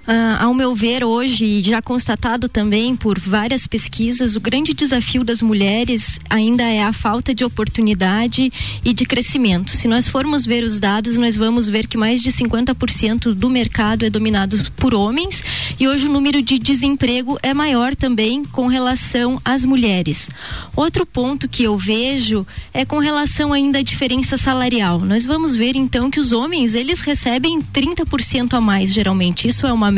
Uh, 0.08 0.42
ao 0.42 0.54
meu 0.54 0.74
ver, 0.74 1.04
hoje, 1.04 1.60
já 1.60 1.82
constatado 1.82 2.48
também 2.48 2.96
por 2.96 3.18
várias 3.18 3.66
pesquisas, 3.66 4.36
o 4.36 4.40
grande 4.40 4.72
desafio 4.72 5.22
das 5.22 5.42
mulheres 5.42 6.18
ainda 6.30 6.62
é 6.62 6.82
a 6.82 6.94
falta 6.94 7.34
de 7.34 7.44
oportunidade 7.44 8.50
e 8.82 8.94
de 8.94 9.04
crescimento. 9.04 9.70
Se 9.70 9.86
nós 9.86 10.08
formos 10.08 10.46
ver 10.46 10.64
os 10.64 10.80
dados, 10.80 11.18
nós 11.18 11.36
vamos 11.36 11.68
ver 11.68 11.86
que 11.86 11.98
mais 11.98 12.22
de 12.22 12.32
50% 12.32 13.34
do 13.34 13.50
mercado 13.50 14.06
é 14.06 14.08
dominado 14.08 14.56
por 14.76 14.94
homens 14.94 15.44
e 15.78 15.86
hoje 15.86 16.06
o 16.06 16.10
número 16.10 16.40
de 16.40 16.58
desemprego 16.58 17.38
é 17.42 17.52
maior 17.52 17.94
também 17.94 18.42
com 18.46 18.66
relação 18.66 19.38
às 19.44 19.66
mulheres. 19.66 20.30
Outro 20.74 21.04
ponto 21.04 21.46
que 21.46 21.64
eu 21.64 21.76
vejo 21.76 22.46
é 22.72 22.86
com 22.86 22.98
relação 22.98 23.52
ainda 23.52 23.80
à 23.80 23.82
diferença 23.82 24.38
salarial. 24.38 25.00
Nós 25.00 25.26
vamos 25.26 25.54
ver 25.54 25.76
então 25.76 26.10
que 26.10 26.18
os 26.18 26.32
homens, 26.32 26.74
eles 26.74 27.02
recebem 27.02 27.60
30% 27.60 28.54
a 28.54 28.60
mais 28.62 28.90
geralmente. 28.90 29.46
Isso 29.46 29.66
é 29.66 29.72
uma 29.72 29.97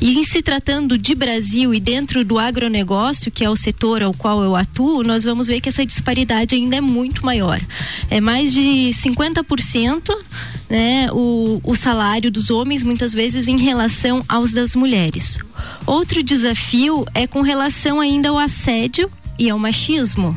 E 0.00 0.18
em 0.18 0.24
se 0.24 0.42
tratando 0.42 0.96
de 0.96 1.14
Brasil 1.14 1.74
e 1.74 1.80
dentro 1.80 2.24
do 2.24 2.38
agronegócio, 2.38 3.32
que 3.32 3.44
é 3.44 3.50
o 3.50 3.56
setor 3.56 4.02
ao 4.02 4.14
qual 4.14 4.42
eu 4.42 4.54
atuo, 4.54 5.02
nós 5.02 5.24
vamos 5.24 5.48
ver 5.48 5.60
que 5.60 5.68
essa 5.68 5.84
disparidade 5.84 6.54
ainda 6.54 6.76
é 6.76 6.80
muito 6.80 7.24
maior. 7.24 7.60
É 8.10 8.20
mais 8.20 8.52
de 8.52 8.90
50% 8.92 10.14
né, 10.68 11.08
o, 11.12 11.60
o 11.64 11.74
salário 11.74 12.30
dos 12.30 12.50
homens, 12.50 12.82
muitas 12.82 13.12
vezes, 13.12 13.48
em 13.48 13.58
relação 13.58 14.24
aos 14.28 14.52
das 14.52 14.76
mulheres. 14.76 15.38
Outro 15.86 16.22
desafio 16.22 17.06
é 17.14 17.26
com 17.26 17.40
relação 17.40 18.00
ainda 18.00 18.28
ao 18.28 18.38
assédio 18.38 19.10
e 19.38 19.48
ao 19.48 19.58
machismo. 19.58 20.36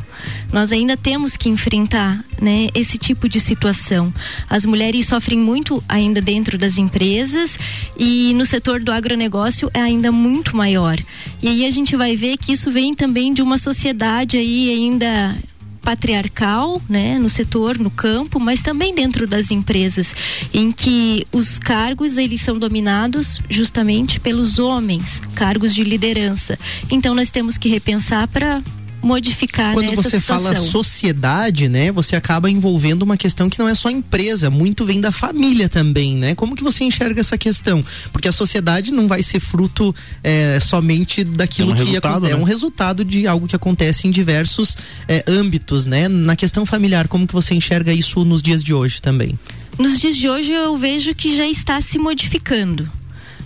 Nós 0.52 0.70
ainda 0.70 0.96
temos 0.96 1.36
que 1.36 1.48
enfrentar 1.48 2.24
né, 2.40 2.68
esse 2.74 2.98
tipo 2.98 3.28
de 3.28 3.40
situação. 3.40 4.12
As 4.48 4.64
mulheres 4.64 5.06
sofrem 5.06 5.38
muito 5.38 5.82
ainda 5.88 6.20
dentro 6.20 6.56
das 6.56 6.78
empresas 6.78 7.58
e 7.98 8.32
no 8.34 8.46
setor 8.46 8.80
do 8.80 8.92
agronegócio 8.92 9.70
é 9.74 9.80
ainda 9.80 10.12
muito 10.12 10.56
maior. 10.56 10.98
E 11.42 11.48
aí 11.48 11.66
a 11.66 11.70
gente 11.70 11.96
vai 11.96 12.16
ver 12.16 12.36
que 12.36 12.52
isso 12.52 12.70
vem 12.70 12.94
também 12.94 13.32
de 13.32 13.42
uma 13.42 13.58
sociedade 13.58 14.36
aí 14.36 14.70
ainda 14.70 15.36
patriarcal, 15.82 16.80
né, 16.88 17.18
no 17.18 17.28
setor, 17.28 17.76
no 17.78 17.90
campo, 17.90 18.38
mas 18.38 18.62
também 18.62 18.94
dentro 18.94 19.26
das 19.26 19.50
empresas, 19.50 20.14
em 20.54 20.70
que 20.70 21.26
os 21.32 21.58
cargos 21.58 22.16
eles 22.16 22.40
são 22.40 22.56
dominados 22.56 23.40
justamente 23.50 24.20
pelos 24.20 24.58
homens, 24.58 25.20
cargos 25.34 25.74
de 25.74 25.82
liderança. 25.82 26.58
Então 26.90 27.14
nós 27.14 27.30
temos 27.30 27.58
que 27.58 27.68
repensar 27.68 28.28
para 28.28 28.62
modificar 29.02 29.74
Quando 29.74 29.90
né, 29.90 29.96
você 29.96 30.20
fala 30.20 30.54
sociedade, 30.56 31.68
né, 31.68 31.90
você 31.90 32.14
acaba 32.14 32.48
envolvendo 32.48 33.02
uma 33.02 33.16
questão 33.16 33.50
que 33.50 33.58
não 33.58 33.68
é 33.68 33.74
só 33.74 33.90
empresa, 33.90 34.48
muito 34.48 34.84
vem 34.84 35.00
da 35.00 35.10
família 35.10 35.68
também, 35.68 36.16
né? 36.16 36.34
Como 36.34 36.54
que 36.54 36.62
você 36.62 36.84
enxerga 36.84 37.20
essa 37.20 37.36
questão? 37.36 37.84
Porque 38.12 38.28
a 38.28 38.32
sociedade 38.32 38.92
não 38.92 39.08
vai 39.08 39.22
ser 39.22 39.40
fruto 39.40 39.94
é, 40.22 40.58
somente 40.60 41.24
daquilo 41.24 41.70
é 41.70 41.74
um 41.74 41.76
que 41.76 41.84
resultado, 41.84 42.26
é 42.26 42.30
né? 42.30 42.36
um 42.36 42.44
resultado 42.44 43.04
de 43.04 43.26
algo 43.26 43.48
que 43.48 43.56
acontece 43.56 44.06
em 44.06 44.10
diversos 44.10 44.76
é, 45.08 45.24
âmbitos, 45.26 45.86
né? 45.86 46.08
Na 46.08 46.36
questão 46.36 46.64
familiar, 46.64 47.08
como 47.08 47.26
que 47.26 47.34
você 47.34 47.54
enxerga 47.54 47.92
isso 47.92 48.24
nos 48.24 48.40
dias 48.40 48.62
de 48.62 48.72
hoje 48.72 49.02
também? 49.02 49.38
Nos 49.78 49.98
dias 50.00 50.16
de 50.16 50.28
hoje 50.28 50.52
eu 50.52 50.76
vejo 50.76 51.14
que 51.14 51.36
já 51.36 51.46
está 51.46 51.80
se 51.80 51.98
modificando. 51.98 52.88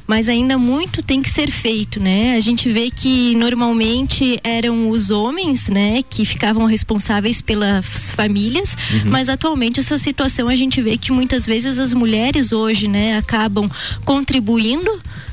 Mas 0.07 0.29
ainda 0.29 0.57
muito 0.57 1.03
tem 1.03 1.21
que 1.21 1.29
ser 1.29 1.51
feito, 1.51 1.99
né? 1.99 2.37
A 2.37 2.41
gente 2.41 2.71
vê 2.71 2.91
que 2.91 3.35
normalmente 3.35 4.39
eram 4.45 4.89
os 4.91 5.11
homens, 5.11 5.69
né, 5.69 6.03
que 6.09 6.25
ficavam 6.25 6.65
responsáveis 6.65 7.41
pelas 7.41 8.13
famílias, 8.13 8.77
mas 9.05 9.29
atualmente 9.29 9.81
essa 9.81 9.99
situação 9.99 10.49
a 10.49 10.55
gente 10.55 10.81
vê 10.81 10.97
que 10.97 11.11
muitas 11.13 11.45
vezes 11.45 11.79
as 11.79 11.93
mulheres 11.93 12.53
hoje, 12.53 12.89
né, 12.89 13.17
acabam 13.17 13.69
contribuindo 14.05 14.91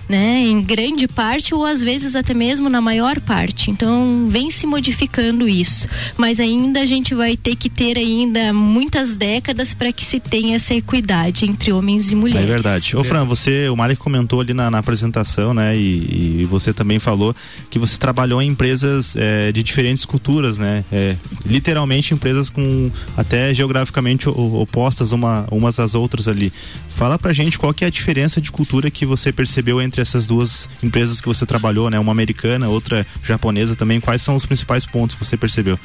né, 0.07 0.41
em 0.41 0.61
grande 0.61 1.07
parte 1.07 1.53
ou 1.53 1.65
às 1.65 1.81
vezes 1.81 2.15
até 2.15 2.33
mesmo 2.33 2.69
na 2.69 2.81
maior 2.81 3.19
parte. 3.19 3.71
Então 3.71 4.27
vem 4.29 4.49
se 4.49 4.65
modificando 4.65 5.47
isso, 5.47 5.87
mas 6.17 6.39
ainda 6.39 6.81
a 6.81 6.85
gente 6.85 7.15
vai 7.15 7.37
ter 7.37 7.55
que 7.55 7.69
ter 7.69 7.97
ainda 7.97 8.53
muitas 8.53 9.15
décadas 9.15 9.73
para 9.73 9.91
que 9.91 10.05
se 10.05 10.19
tenha 10.19 10.55
essa 10.55 10.73
equidade 10.73 11.45
entre 11.45 11.71
homens 11.71 12.11
e 12.11 12.15
mulheres. 12.15 12.49
É 12.49 12.51
verdade. 12.51 12.95
Ô 12.95 13.03
Fran, 13.03 13.25
você, 13.25 13.69
o 13.69 13.75
Malik 13.75 13.99
comentou 13.99 14.41
ali 14.41 14.53
na, 14.53 14.69
na 14.69 14.79
apresentação, 14.79 15.53
né? 15.53 15.75
E, 15.75 16.41
e 16.41 16.45
você 16.45 16.73
também 16.73 16.99
falou 16.99 17.35
que 17.69 17.79
você 17.79 17.97
trabalhou 17.97 18.41
em 18.41 18.49
empresas 18.49 19.15
eh, 19.15 19.51
de 19.51 19.63
diferentes 19.63 20.05
culturas, 20.05 20.57
né? 20.57 20.83
Eh, 20.91 21.15
literalmente 21.45 22.13
empresas 22.13 22.49
com 22.49 22.91
até 23.17 23.53
geograficamente 23.53 24.29
opostas 24.29 25.11
uma, 25.11 25.47
umas 25.51 25.79
às 25.79 25.95
outras 25.95 26.27
ali. 26.27 26.51
Fala 26.89 27.17
pra 27.17 27.33
gente 27.33 27.57
qual 27.57 27.73
que 27.73 27.83
é 27.83 27.87
a 27.87 27.89
diferença 27.89 28.39
de 28.39 28.51
cultura 28.51 28.91
que 28.91 29.05
você 29.05 29.31
percebeu 29.31 29.81
entre 29.81 30.01
essas 30.03 30.27
duas 30.27 30.69
empresas 30.81 31.19
que 31.19 31.27
você 31.27 31.45
trabalhou, 31.45 31.89
né? 31.89 31.99
Uma 31.99 32.11
americana, 32.11 32.69
outra 32.69 33.05
japonesa 33.23 33.75
também. 33.75 33.99
Quais 33.99 34.21
são 34.21 34.35
os 34.35 34.45
principais 34.45 34.85
pontos 34.85 35.15
que 35.15 35.25
você 35.25 35.35
percebeu? 35.35 35.79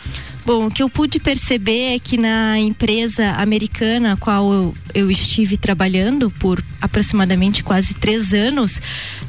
Bom, 0.45 0.67
o 0.67 0.71
que 0.71 0.83
eu 0.83 0.91
pude 0.91 1.19
perceber 1.19 1.95
é 1.95 1.99
que 1.99 2.17
na 2.17 2.59
empresa 2.59 3.31
americana 3.33 4.13
a 4.13 4.17
qual 4.17 4.53
eu, 4.53 4.75
eu 4.95 5.11
estive 5.11 5.57
trabalhando 5.57 6.31
por 6.31 6.63
aproximadamente 6.81 7.65
quase 7.65 7.95
três 7.95 8.33
anos, 8.33 8.81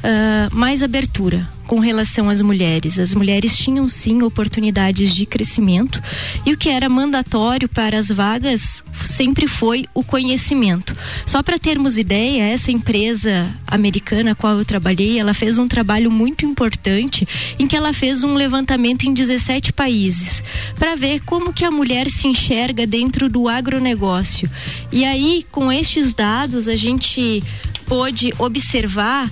ah, 0.02 0.48
mais 0.52 0.82
abertura 0.82 1.48
com 1.70 1.78
relação 1.78 2.28
às 2.28 2.42
mulheres. 2.42 2.98
As 2.98 3.14
mulheres 3.14 3.56
tinham 3.56 3.86
sim 3.86 4.22
oportunidades 4.22 5.14
de 5.14 5.24
crescimento 5.24 6.02
e 6.44 6.52
o 6.52 6.56
que 6.56 6.68
era 6.68 6.88
mandatório 6.88 7.68
para 7.68 7.96
as 7.96 8.08
vagas 8.08 8.82
sempre 9.06 9.46
foi 9.46 9.86
o 9.94 10.02
conhecimento. 10.02 10.96
Só 11.24 11.44
para 11.44 11.60
termos 11.60 11.96
ideia, 11.96 12.42
essa 12.42 12.72
empresa 12.72 13.48
americana 13.68 14.32
a 14.32 14.34
qual 14.34 14.58
eu 14.58 14.64
trabalhei, 14.64 15.20
ela 15.20 15.32
fez 15.32 15.58
um 15.58 15.68
trabalho 15.68 16.10
muito 16.10 16.44
importante 16.44 17.24
em 17.56 17.68
que 17.68 17.76
ela 17.76 17.92
fez 17.92 18.24
um 18.24 18.34
levantamento 18.34 19.04
em 19.04 19.14
17 19.14 19.72
países 19.72 20.42
para 20.74 20.96
ver 20.96 21.20
como 21.20 21.52
que 21.52 21.64
a 21.64 21.70
mulher 21.70 22.10
se 22.10 22.26
enxerga 22.26 22.84
dentro 22.84 23.28
do 23.28 23.48
agronegócio. 23.48 24.50
E 24.90 25.04
aí, 25.04 25.46
com 25.52 25.70
estes 25.70 26.14
dados, 26.14 26.66
a 26.66 26.74
gente 26.74 27.44
pôde 27.86 28.32
observar 28.40 29.30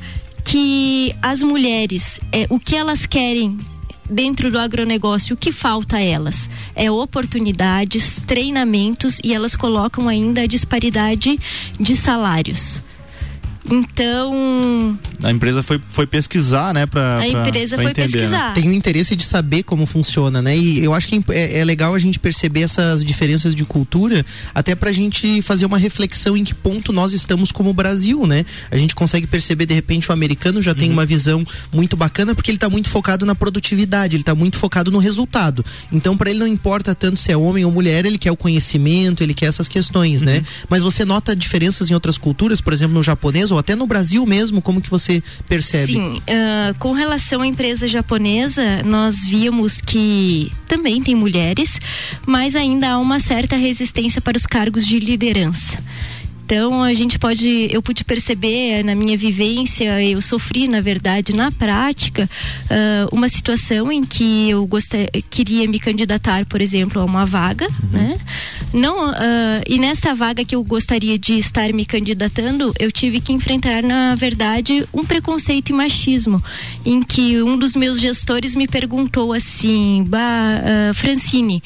que 0.50 1.14
as 1.20 1.42
mulheres, 1.42 2.18
é, 2.32 2.46
o 2.48 2.58
que 2.58 2.74
elas 2.74 3.04
querem 3.04 3.58
dentro 4.08 4.50
do 4.50 4.58
agronegócio, 4.58 5.34
o 5.34 5.36
que 5.36 5.52
falta 5.52 5.96
a 5.96 6.00
elas? 6.00 6.48
É 6.74 6.90
oportunidades, 6.90 8.22
treinamentos 8.26 9.20
e 9.22 9.34
elas 9.34 9.54
colocam 9.54 10.08
ainda 10.08 10.40
a 10.40 10.46
disparidade 10.46 11.38
de 11.78 11.94
salários. 11.94 12.82
Então, 13.70 14.98
A 15.22 15.30
empresa 15.30 15.62
foi, 15.62 15.80
foi 15.88 16.06
pesquisar, 16.06 16.72
né? 16.72 16.86
Pra, 16.86 17.18
a 17.18 17.30
pra- 17.30 17.48
empresa 17.48 17.76
pra 17.76 17.82
foi 17.84 17.90
entender, 17.92 18.06
né? 18.06 18.12
pesquisar. 18.28 18.52
Tem 18.54 18.68
o 18.68 18.72
interesse 18.72 19.14
de 19.16 19.24
saber 19.24 19.62
como 19.62 19.86
funciona, 19.86 20.40
né? 20.40 20.56
E 20.56 20.82
eu 20.82 20.94
acho 20.94 21.06
que 21.08 21.20
é, 21.30 21.58
é 21.58 21.64
legal 21.64 21.94
a 21.94 21.98
gente 21.98 22.18
perceber 22.18 22.62
essas 22.62 23.04
diferenças 23.04 23.54
de 23.54 23.64
cultura, 23.64 24.24
até 24.54 24.74
pra 24.74 24.92
gente 24.92 25.42
fazer 25.42 25.66
uma 25.66 25.78
reflexão 25.78 26.36
em 26.36 26.44
que 26.44 26.54
ponto 26.54 26.92
nós 26.92 27.12
estamos 27.12 27.52
como 27.52 27.72
Brasil, 27.72 28.26
né? 28.26 28.44
A 28.70 28.76
gente 28.76 28.94
consegue 28.94 29.26
perceber, 29.26 29.66
de 29.66 29.74
repente, 29.74 30.08
o 30.10 30.12
americano 30.12 30.62
já 30.62 30.74
tem 30.74 30.90
uma 30.90 31.04
visão 31.06 31.44
muito 31.72 31.96
bacana, 31.96 32.34
porque 32.34 32.50
ele 32.50 32.58
tá 32.58 32.68
muito 32.70 32.88
focado 32.88 33.26
na 33.26 33.34
produtividade, 33.34 34.16
ele 34.16 34.24
tá 34.24 34.34
muito 34.34 34.56
focado 34.56 34.90
no 34.90 34.98
resultado. 34.98 35.64
Então, 35.92 36.16
pra 36.16 36.30
ele 36.30 36.38
não 36.38 36.46
importa 36.46 36.94
tanto 36.94 37.18
se 37.18 37.30
é 37.32 37.36
homem 37.36 37.64
ou 37.64 37.70
mulher, 37.72 38.04
ele 38.06 38.18
quer 38.18 38.30
o 38.32 38.36
conhecimento, 38.36 39.22
ele 39.22 39.34
quer 39.34 39.46
essas 39.46 39.68
questões, 39.68 40.22
né? 40.22 40.42
Mas 40.68 40.82
você 40.82 41.04
nota 41.04 41.34
diferenças 41.34 41.90
em 41.90 41.94
outras 41.94 42.16
culturas, 42.18 42.60
por 42.60 42.72
exemplo, 42.72 42.94
no 42.94 43.02
japonês 43.02 43.50
até 43.58 43.74
no 43.74 43.86
Brasil 43.86 44.24
mesmo, 44.26 44.62
como 44.62 44.80
que 44.80 44.90
você 44.90 45.22
percebe? 45.48 45.92
Sim, 45.92 46.22
ah, 46.28 46.74
com 46.78 46.92
relação 46.92 47.42
à 47.42 47.46
empresa 47.46 47.86
japonesa, 47.86 48.82
nós 48.84 49.24
víamos 49.24 49.80
que 49.80 50.52
também 50.66 51.02
tem 51.02 51.14
mulheres, 51.14 51.80
mas 52.26 52.54
ainda 52.54 52.90
há 52.90 52.98
uma 52.98 53.20
certa 53.20 53.56
resistência 53.56 54.20
para 54.20 54.36
os 54.36 54.46
cargos 54.46 54.86
de 54.86 54.98
liderança. 54.98 55.82
Então 56.48 56.82
a 56.82 56.94
gente 56.94 57.18
pode, 57.18 57.68
eu 57.70 57.82
pude 57.82 58.02
perceber 58.02 58.82
na 58.82 58.94
minha 58.94 59.18
vivência, 59.18 60.02
eu 60.02 60.18
sofri 60.22 60.66
na 60.66 60.80
verdade 60.80 61.36
na 61.36 61.50
prática 61.50 62.26
ah, 62.70 63.06
uma 63.12 63.28
situação 63.28 63.92
em 63.92 64.02
que 64.02 64.48
eu 64.48 64.66
gostar, 64.66 65.10
queria 65.28 65.68
me 65.68 65.78
candidatar, 65.78 66.46
por 66.46 66.62
exemplo, 66.62 67.02
a 67.02 67.04
uma 67.04 67.26
vaga, 67.26 67.68
né? 67.92 68.18
Não 68.72 69.10
ah, 69.10 69.60
e 69.68 69.78
nessa 69.78 70.14
vaga 70.14 70.42
que 70.42 70.54
eu 70.54 70.64
gostaria 70.64 71.18
de 71.18 71.34
estar 71.38 71.70
me 71.74 71.84
candidatando, 71.84 72.72
eu 72.78 72.90
tive 72.90 73.20
que 73.20 73.30
enfrentar 73.30 73.82
na 73.82 74.14
verdade 74.14 74.86
um 74.90 75.04
preconceito 75.04 75.68
e 75.68 75.74
machismo, 75.74 76.42
em 76.82 77.02
que 77.02 77.42
um 77.42 77.58
dos 77.58 77.76
meus 77.76 78.00
gestores 78.00 78.54
me 78.54 78.66
perguntou 78.66 79.34
assim, 79.34 80.02
bah, 80.08 80.22
ah, 80.24 80.94
Francine, 80.94 81.62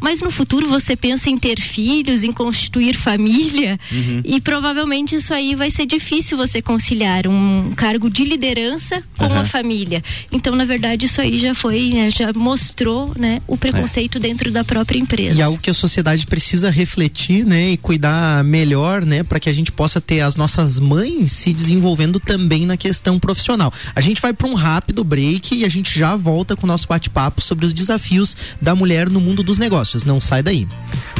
mas 0.00 0.22
no 0.22 0.30
futuro 0.30 0.66
você 0.66 0.96
pensa 0.96 1.28
em 1.28 1.36
ter 1.36 1.60
filhos, 1.60 2.24
em 2.24 2.32
constituir 2.32 2.96
família? 2.96 3.78
E 4.24 4.40
provavelmente 4.40 5.16
isso 5.16 5.32
aí 5.34 5.54
vai 5.54 5.70
ser 5.70 5.86
difícil 5.86 6.36
você 6.36 6.62
conciliar 6.62 7.26
um 7.26 7.72
cargo 7.76 8.08
de 8.08 8.24
liderança 8.24 9.02
com 9.16 9.24
Aham. 9.24 9.40
a 9.40 9.44
família. 9.44 10.02
Então, 10.30 10.54
na 10.54 10.64
verdade, 10.64 11.06
isso 11.06 11.20
aí 11.20 11.38
já 11.38 11.54
foi, 11.54 11.90
né, 11.90 12.10
já 12.10 12.32
mostrou, 12.32 13.12
né, 13.16 13.40
o 13.46 13.56
preconceito 13.56 14.18
dentro 14.18 14.50
da 14.50 14.64
própria 14.64 14.98
empresa. 14.98 15.38
E 15.38 15.42
algo 15.42 15.58
que 15.58 15.70
a 15.70 15.74
sociedade 15.74 16.26
precisa 16.26 16.70
refletir, 16.70 17.44
né, 17.44 17.72
e 17.72 17.76
cuidar 17.76 18.44
melhor, 18.44 19.04
né, 19.04 19.22
para 19.22 19.40
que 19.40 19.48
a 19.48 19.52
gente 19.52 19.72
possa 19.72 20.00
ter 20.00 20.20
as 20.20 20.36
nossas 20.36 20.78
mães 20.78 21.32
se 21.32 21.52
desenvolvendo 21.52 22.18
também 22.20 22.66
na 22.66 22.76
questão 22.76 23.18
profissional. 23.18 23.72
A 23.94 24.00
gente 24.00 24.20
vai 24.20 24.32
para 24.32 24.46
um 24.46 24.54
rápido 24.54 25.04
break 25.04 25.54
e 25.54 25.64
a 25.64 25.68
gente 25.68 25.98
já 25.98 26.16
volta 26.16 26.56
com 26.56 26.64
o 26.64 26.68
nosso 26.68 26.86
bate-papo 26.88 27.40
sobre 27.40 27.66
os 27.66 27.72
desafios 27.72 28.36
da 28.60 28.74
mulher 28.74 29.08
no 29.08 29.20
mundo 29.20 29.42
dos 29.42 29.58
negócios. 29.58 30.04
Não 30.04 30.20
sai 30.20 30.42
daí. 30.42 30.66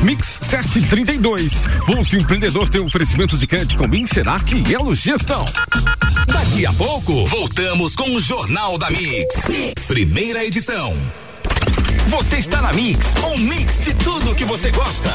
Mix 0.02 0.40
732. 0.42 1.52
Bolsa 1.87 2.16
Empreendedor 2.52 2.68
tem 2.68 2.80
oferecimento 2.82 3.38
de 3.38 3.47
crédito 3.47 3.78
com 3.78 4.06
será 4.06 4.38
que 4.38 4.75
Elo 4.75 4.94
Gestão. 4.94 5.42
Daqui 6.26 6.66
a 6.66 6.73
pouco, 6.75 7.26
voltamos 7.26 7.97
com 7.97 8.14
o 8.14 8.21
Jornal 8.21 8.76
da 8.76 8.90
Mix. 8.90 9.47
Primeira 9.87 10.44
edição. 10.44 10.94
Você 12.09 12.37
está 12.37 12.61
na 12.61 12.75
Mix, 12.75 13.06
um 13.25 13.38
mix 13.38 13.80
de 13.80 13.94
tudo 13.94 14.35
que 14.35 14.44
você 14.44 14.71
gosta. 14.71 15.11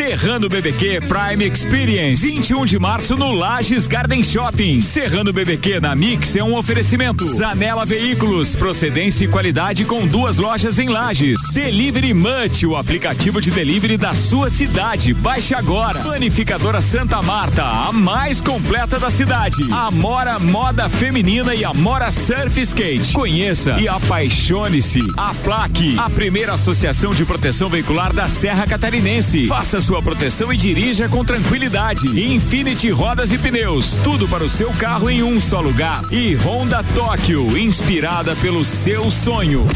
Serrano 0.00 0.48
BBQ 0.48 1.02
Prime 1.02 1.46
Experience, 1.46 2.26
21 2.26 2.64
de 2.64 2.78
março 2.78 3.18
no 3.18 3.32
Lages 3.32 3.86
Garden 3.86 4.24
Shopping. 4.24 4.80
Serrano 4.80 5.30
BBQ 5.30 5.78
na 5.78 5.94
Mix 5.94 6.34
é 6.34 6.42
um 6.42 6.56
oferecimento. 6.56 7.22
Zanela 7.22 7.84
Veículos, 7.84 8.56
procedência 8.56 9.26
e 9.26 9.28
qualidade 9.28 9.84
com 9.84 10.06
duas 10.06 10.38
lojas 10.38 10.78
em 10.78 10.88
Lages. 10.88 11.38
Delivery 11.52 12.14
Munch, 12.14 12.64
o 12.64 12.76
aplicativo 12.76 13.42
de 13.42 13.50
delivery 13.50 13.98
da 13.98 14.14
sua 14.14 14.48
cidade. 14.48 15.12
Baixe 15.12 15.54
agora. 15.54 16.00
Planificadora 16.00 16.80
Santa 16.80 17.20
Marta, 17.20 17.62
a 17.62 17.92
mais 17.92 18.40
completa 18.40 18.98
da 18.98 19.10
cidade. 19.10 19.70
Amora 19.70 20.38
Moda 20.38 20.88
Feminina 20.88 21.54
e 21.54 21.62
Amora 21.62 22.10
Surf 22.10 22.58
Skate. 22.58 23.12
Conheça 23.12 23.76
e 23.78 23.86
apaixone-se. 23.86 25.06
A 25.18 25.34
Plaque, 25.44 25.98
a 25.98 26.08
primeira 26.08 26.54
associação 26.54 27.12
de 27.12 27.26
proteção 27.26 27.68
veicular 27.68 28.14
da 28.14 28.26
Serra 28.28 28.66
Catarinense. 28.66 29.46
Faça 29.46 29.78
sua 29.78 29.89
proteção 29.98 30.52
e 30.52 30.56
dirija 30.56 31.08
com 31.08 31.24
tranquilidade. 31.24 32.06
Infinity 32.06 32.90
Rodas 32.90 33.32
e 33.32 33.38
Pneus, 33.38 33.96
tudo 34.04 34.28
para 34.28 34.44
o 34.44 34.48
seu 34.48 34.70
carro 34.74 35.10
em 35.10 35.22
um 35.22 35.40
só 35.40 35.60
lugar. 35.60 36.04
E 36.12 36.36
Honda 36.36 36.84
Tóquio, 36.94 37.58
inspirada 37.58 38.36
pelo 38.36 38.64
seu 38.64 39.10
sonho. 39.10 39.66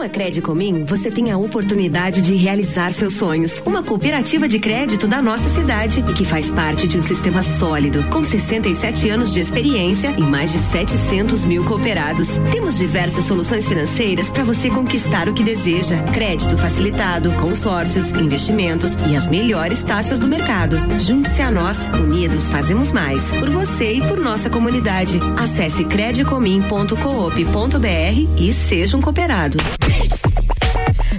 Com 0.00 0.06
a 0.06 0.08
Credicomim, 0.08 0.86
você 0.86 1.10
tem 1.10 1.30
a 1.30 1.36
oportunidade 1.36 2.22
de 2.22 2.34
realizar 2.34 2.90
seus 2.90 3.12
sonhos. 3.12 3.62
Uma 3.66 3.82
cooperativa 3.82 4.48
de 4.48 4.58
crédito 4.58 5.06
da 5.06 5.20
nossa 5.20 5.46
cidade 5.50 6.02
e 6.08 6.14
que 6.14 6.24
faz 6.24 6.48
parte 6.48 6.88
de 6.88 6.96
um 6.96 7.02
sistema 7.02 7.42
sólido, 7.42 8.02
com 8.04 8.24
67 8.24 9.10
anos 9.10 9.30
de 9.30 9.40
experiência 9.40 10.14
e 10.16 10.22
mais 10.22 10.52
de 10.52 10.58
700 10.58 11.44
mil 11.44 11.66
cooperados. 11.66 12.28
Temos 12.50 12.78
diversas 12.78 13.26
soluções 13.26 13.68
financeiras 13.68 14.30
para 14.30 14.42
você 14.42 14.70
conquistar 14.70 15.28
o 15.28 15.34
que 15.34 15.44
deseja: 15.44 16.02
crédito 16.14 16.56
facilitado, 16.56 17.30
consórcios, 17.32 18.10
investimentos 18.12 18.96
e 19.06 19.14
as 19.14 19.28
melhores 19.28 19.82
taxas 19.82 20.18
do 20.18 20.26
mercado. 20.26 20.78
Junte-se 20.98 21.42
a 21.42 21.50
nós. 21.50 21.76
Unidos 21.92 22.48
fazemos 22.48 22.90
mais. 22.90 23.22
Por 23.32 23.50
você 23.50 23.96
e 23.96 24.00
por 24.00 24.18
nossa 24.18 24.48
comunidade. 24.48 25.20
Acesse 25.36 25.84
credicomim.coop.br 25.84 28.38
e 28.38 28.52
seja 28.54 28.96
um 28.96 29.02
cooperado. 29.02 29.58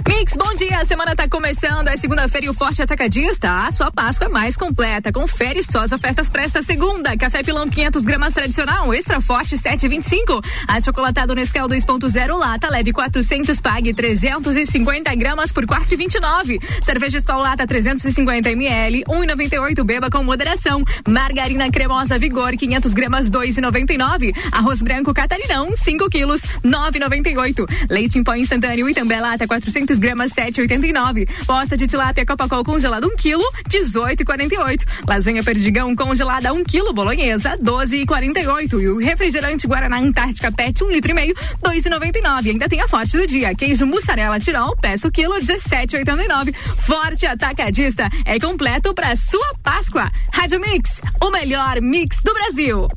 Mix, 0.08 0.32
bom 0.38 0.54
dia. 0.54 0.78
A 0.78 0.86
semana 0.86 1.14
tá 1.14 1.28
começando. 1.28 1.88
É 1.88 1.96
segunda-feira 1.98 2.46
e 2.46 2.48
o 2.48 2.54
Forte 2.54 2.80
Atacadista. 2.80 3.66
A 3.66 3.70
sua 3.70 3.90
Páscoa 3.90 4.26
é 4.26 4.30
mais 4.30 4.56
completa. 4.56 5.12
Confere 5.12 5.62
só 5.62 5.80
as 5.80 5.92
ofertas 5.92 6.30
para 6.30 6.42
esta 6.42 6.62
segunda. 6.62 7.14
Café 7.16 7.42
Pilão 7.42 7.68
500 7.68 8.02
gramas 8.02 8.32
tradicional, 8.32 8.94
extra 8.94 9.20
forte 9.20 9.56
7,25. 9.56 10.42
Achocolatado 10.66 11.34
Nescau 11.34 11.68
2.0 11.68 12.38
lata 12.38 12.70
leve 12.70 12.92
400 12.92 13.60
pague 13.60 13.92
350 13.92 15.14
gramas 15.14 15.52
por 15.52 15.66
4,29. 15.66 16.58
Cerveja 16.82 17.18
Skol 17.18 17.40
lata 17.40 17.66
350 17.66 18.50
ml 18.50 19.04
1,98 19.04 19.84
beba 19.84 20.08
com 20.08 20.24
moderação. 20.24 20.82
Margarina 21.06 21.70
cremosa 21.70 22.18
Vigor 22.18 22.56
500 22.56 22.94
gramas 22.94 23.30
2,99. 23.30 24.32
Arroz 24.50 24.80
branco 24.80 25.12
Catarinão 25.12 25.76
5 25.76 26.08
quilos 26.08 26.40
9,98. 26.64 27.66
Leite 27.90 28.18
em 28.18 28.24
pó 28.24 28.34
instantâneo 28.34 28.88
e 28.88 28.94
também 28.94 29.20
lata 29.20 29.46
400 29.46 29.81
gramas 29.98 30.32
7,89. 30.32 31.28
Posta 31.46 31.76
de 31.76 31.86
tilápia 31.86 32.24
Copacol 32.24 32.64
congelada 32.64 33.06
1 33.06 33.16
quilo 33.16 33.44
18,48. 33.68 34.86
Lasanha 35.08 35.42
perdigão 35.42 35.94
congelada 35.94 36.52
1 36.52 36.64
quilo 36.64 36.92
bolonhesa 36.92 37.56
12,48. 37.58 38.80
E 38.80 38.88
o 38.88 38.98
refrigerante 38.98 39.66
Guaraná 39.66 39.98
Antártica 39.98 40.52
PET 40.52 40.84
1 40.84 40.90
litro 40.90 41.10
e 41.10 41.14
meio 41.14 41.34
2,99. 41.62 42.50
Ainda 42.50 42.68
tem 42.68 42.80
a 42.80 42.88
forte 42.88 43.16
do 43.16 43.26
dia. 43.26 43.54
Queijo 43.54 43.86
mussarela 43.86 44.38
Tirol, 44.38 44.76
peço 44.76 45.10
quilo 45.10 45.34
17,89. 45.34 46.54
Forte 46.86 47.26
Atacadista 47.26 48.08
é 48.24 48.38
completo 48.38 48.94
para 48.94 49.16
sua 49.16 49.54
Páscoa. 49.62 50.10
Rádio 50.32 50.60
Mix, 50.60 51.00
o 51.20 51.30
melhor 51.30 51.80
mix 51.80 52.22
do 52.24 52.32
Brasil. 52.34 52.88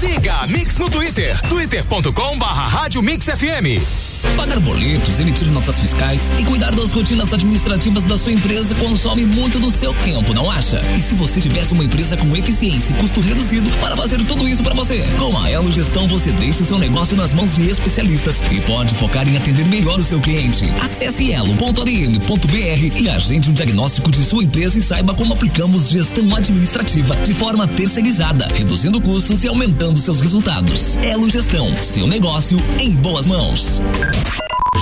Siga 0.00 0.34
a 0.40 0.46
Mix 0.46 0.78
no 0.78 0.90
Twitter, 0.90 1.40
twitter.com 1.48 2.38
barra 2.38 2.68
Rádio 2.68 3.02
Mix 3.02 3.26
FM. 3.26 4.13
Pagar 4.36 4.60
boletos, 4.60 5.20
emitir 5.20 5.50
notas 5.50 5.80
fiscais 5.80 6.32
e 6.38 6.44
cuidar 6.44 6.74
das 6.74 6.90
rotinas 6.90 7.32
administrativas 7.32 8.04
da 8.04 8.18
sua 8.18 8.32
empresa 8.32 8.74
consome 8.74 9.24
muito 9.24 9.58
do 9.58 9.70
seu 9.70 9.94
tempo, 9.94 10.34
não 10.34 10.50
acha? 10.50 10.80
E 10.96 11.00
se 11.00 11.14
você 11.14 11.40
tivesse 11.40 11.72
uma 11.72 11.84
empresa 11.84 12.16
com 12.16 12.36
eficiência 12.36 12.92
e 12.92 12.96
custo 12.96 13.20
reduzido 13.20 13.70
para 13.80 13.96
fazer 13.96 14.18
tudo 14.24 14.48
isso 14.48 14.62
para 14.62 14.74
você? 14.74 15.06
Com 15.18 15.38
a 15.38 15.48
Elo 15.48 15.70
Gestão 15.70 16.08
você 16.08 16.32
deixa 16.32 16.62
o 16.62 16.66
seu 16.66 16.78
negócio 16.78 17.16
nas 17.16 17.32
mãos 17.32 17.54
de 17.54 17.68
especialistas 17.68 18.42
e 18.50 18.60
pode 18.60 18.94
focar 18.94 19.28
em 19.28 19.36
atender 19.36 19.64
melhor 19.66 19.98
o 19.98 20.04
seu 20.04 20.20
cliente. 20.20 20.64
Acesse 20.82 21.32
elo.adm.br 21.32 23.00
e 23.00 23.08
agende 23.08 23.50
um 23.50 23.52
diagnóstico 23.52 24.10
de 24.10 24.24
sua 24.24 24.44
empresa 24.44 24.78
e 24.78 24.82
saiba 24.82 25.14
como 25.14 25.32
aplicamos 25.32 25.88
gestão 25.88 26.34
administrativa 26.34 27.16
de 27.16 27.34
forma 27.34 27.66
terceirizada, 27.66 28.46
reduzindo 28.48 29.00
custos 29.00 29.44
e 29.44 29.48
aumentando 29.48 29.98
seus 29.98 30.20
resultados. 30.20 30.96
Elo 31.02 31.30
Gestão, 31.30 31.74
seu 31.82 32.06
negócio 32.06 32.58
em 32.78 32.90
boas 32.90 33.26
mãos. 33.26 33.80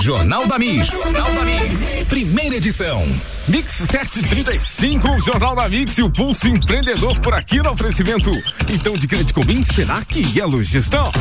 Jornal 0.01 0.45
da 0.47 0.59
Mix. 0.59 0.87
Jornal 0.87 1.33
da 1.33 1.45
Mix. 1.45 2.07
Primeira 2.09 2.55
edição. 2.57 3.07
Mix 3.47 3.71
735, 3.71 5.09
o 5.09 5.19
Jornal 5.21 5.55
da 5.55 5.69
Mix 5.69 5.97
e 5.97 6.03
o 6.03 6.09
Pulso 6.09 6.47
Empreendedor 6.47 7.19
por 7.19 7.33
aqui 7.33 7.61
no 7.61 7.71
oferecimento. 7.71 8.31
Então, 8.69 8.97
de 8.97 9.07
crédito 9.07 9.33
comum, 9.33 9.63
será 9.63 10.03
que 10.03 10.39
é 10.39 10.63
Gestão? 10.63 11.11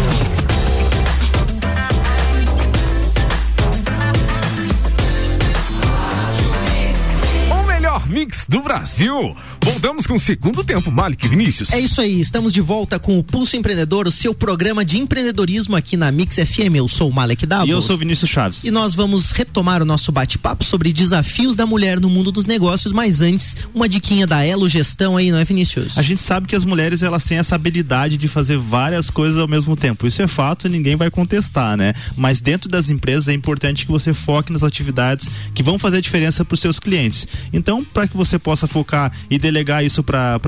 Mix 8.23 8.47
do 8.49 8.63
Brasil. 8.63 9.35
Voltamos 9.61 10.07
com 10.07 10.15
o 10.15 10.21
segundo 10.21 10.63
tempo, 10.63 10.93
Malik 10.93 11.27
Vinícius. 11.27 11.73
É 11.73 11.81
isso 11.81 12.01
aí, 12.01 12.21
estamos 12.21 12.53
de 12.53 12.61
volta 12.61 12.97
com 12.97 13.19
o 13.19 13.23
Pulso 13.23 13.57
Empreendedor, 13.57 14.07
o 14.07 14.13
seu 14.13 14.33
programa 14.33 14.85
de 14.85 14.97
empreendedorismo 14.97 15.75
aqui 15.75 15.97
na 15.97 16.13
Mix 16.13 16.37
FM. 16.37 16.77
Eu 16.77 16.87
sou 16.87 17.11
o 17.11 17.13
Malek 17.13 17.45
Davos. 17.45 17.69
E 17.69 17.73
eu 17.73 17.83
sou 17.83 17.97
o 17.97 17.99
Vinícius 17.99 18.31
Chaves. 18.31 18.63
E 18.63 18.71
nós 18.71 18.95
vamos 18.95 19.33
retomar 19.33 19.83
o 19.83 19.85
nosso 19.85 20.13
bate-papo 20.13 20.63
sobre 20.63 20.93
desafios 20.93 21.57
da 21.57 21.67
mulher 21.67 21.99
no 21.99 22.09
mundo 22.09 22.31
dos 22.31 22.47
negócios, 22.47 22.93
mas 22.93 23.23
antes, 23.23 23.57
uma 23.75 23.89
diquinha 23.89 24.25
da 24.25 24.45
Elo 24.45 24.69
Gestão 24.69 25.17
aí, 25.17 25.33
não 25.33 25.39
é, 25.39 25.45
Vinícius? 25.45 25.99
A 25.99 26.03
gente 26.03 26.21
sabe 26.21 26.47
que 26.47 26.55
as 26.55 26.65
mulheres 26.65 27.03
elas 27.03 27.25
têm 27.25 27.39
essa 27.39 27.57
habilidade 27.57 28.17
de 28.17 28.29
fazer 28.29 28.57
várias 28.57 29.11
coisas 29.11 29.41
ao 29.41 29.49
mesmo 29.49 29.75
tempo. 29.75 30.07
Isso 30.07 30.23
é 30.23 30.29
fato 30.29 30.69
e 30.69 30.71
ninguém 30.71 30.95
vai 30.95 31.11
contestar, 31.11 31.77
né? 31.77 31.93
Mas 32.17 32.41
dentro 32.41 32.69
das 32.69 32.89
empresas 32.89 33.27
é 33.27 33.33
importante 33.33 33.85
que 33.85 33.91
você 33.91 34.15
foque 34.15 34.53
nas 34.53 34.63
atividades 34.63 35.29
que 35.53 35.63
vão 35.63 35.77
fazer 35.77 35.97
a 35.97 36.01
diferença 36.01 36.45
para 36.45 36.55
os 36.55 36.61
seus 36.61 36.79
clientes. 36.79 37.27
Então, 37.53 37.85
para 37.85 38.12
que 38.13 38.17
você 38.17 38.39
possa 38.39 38.67
focar 38.67 39.13
e 39.29 39.39
delegar 39.39 39.85
isso 39.85 40.03
para 40.03 40.39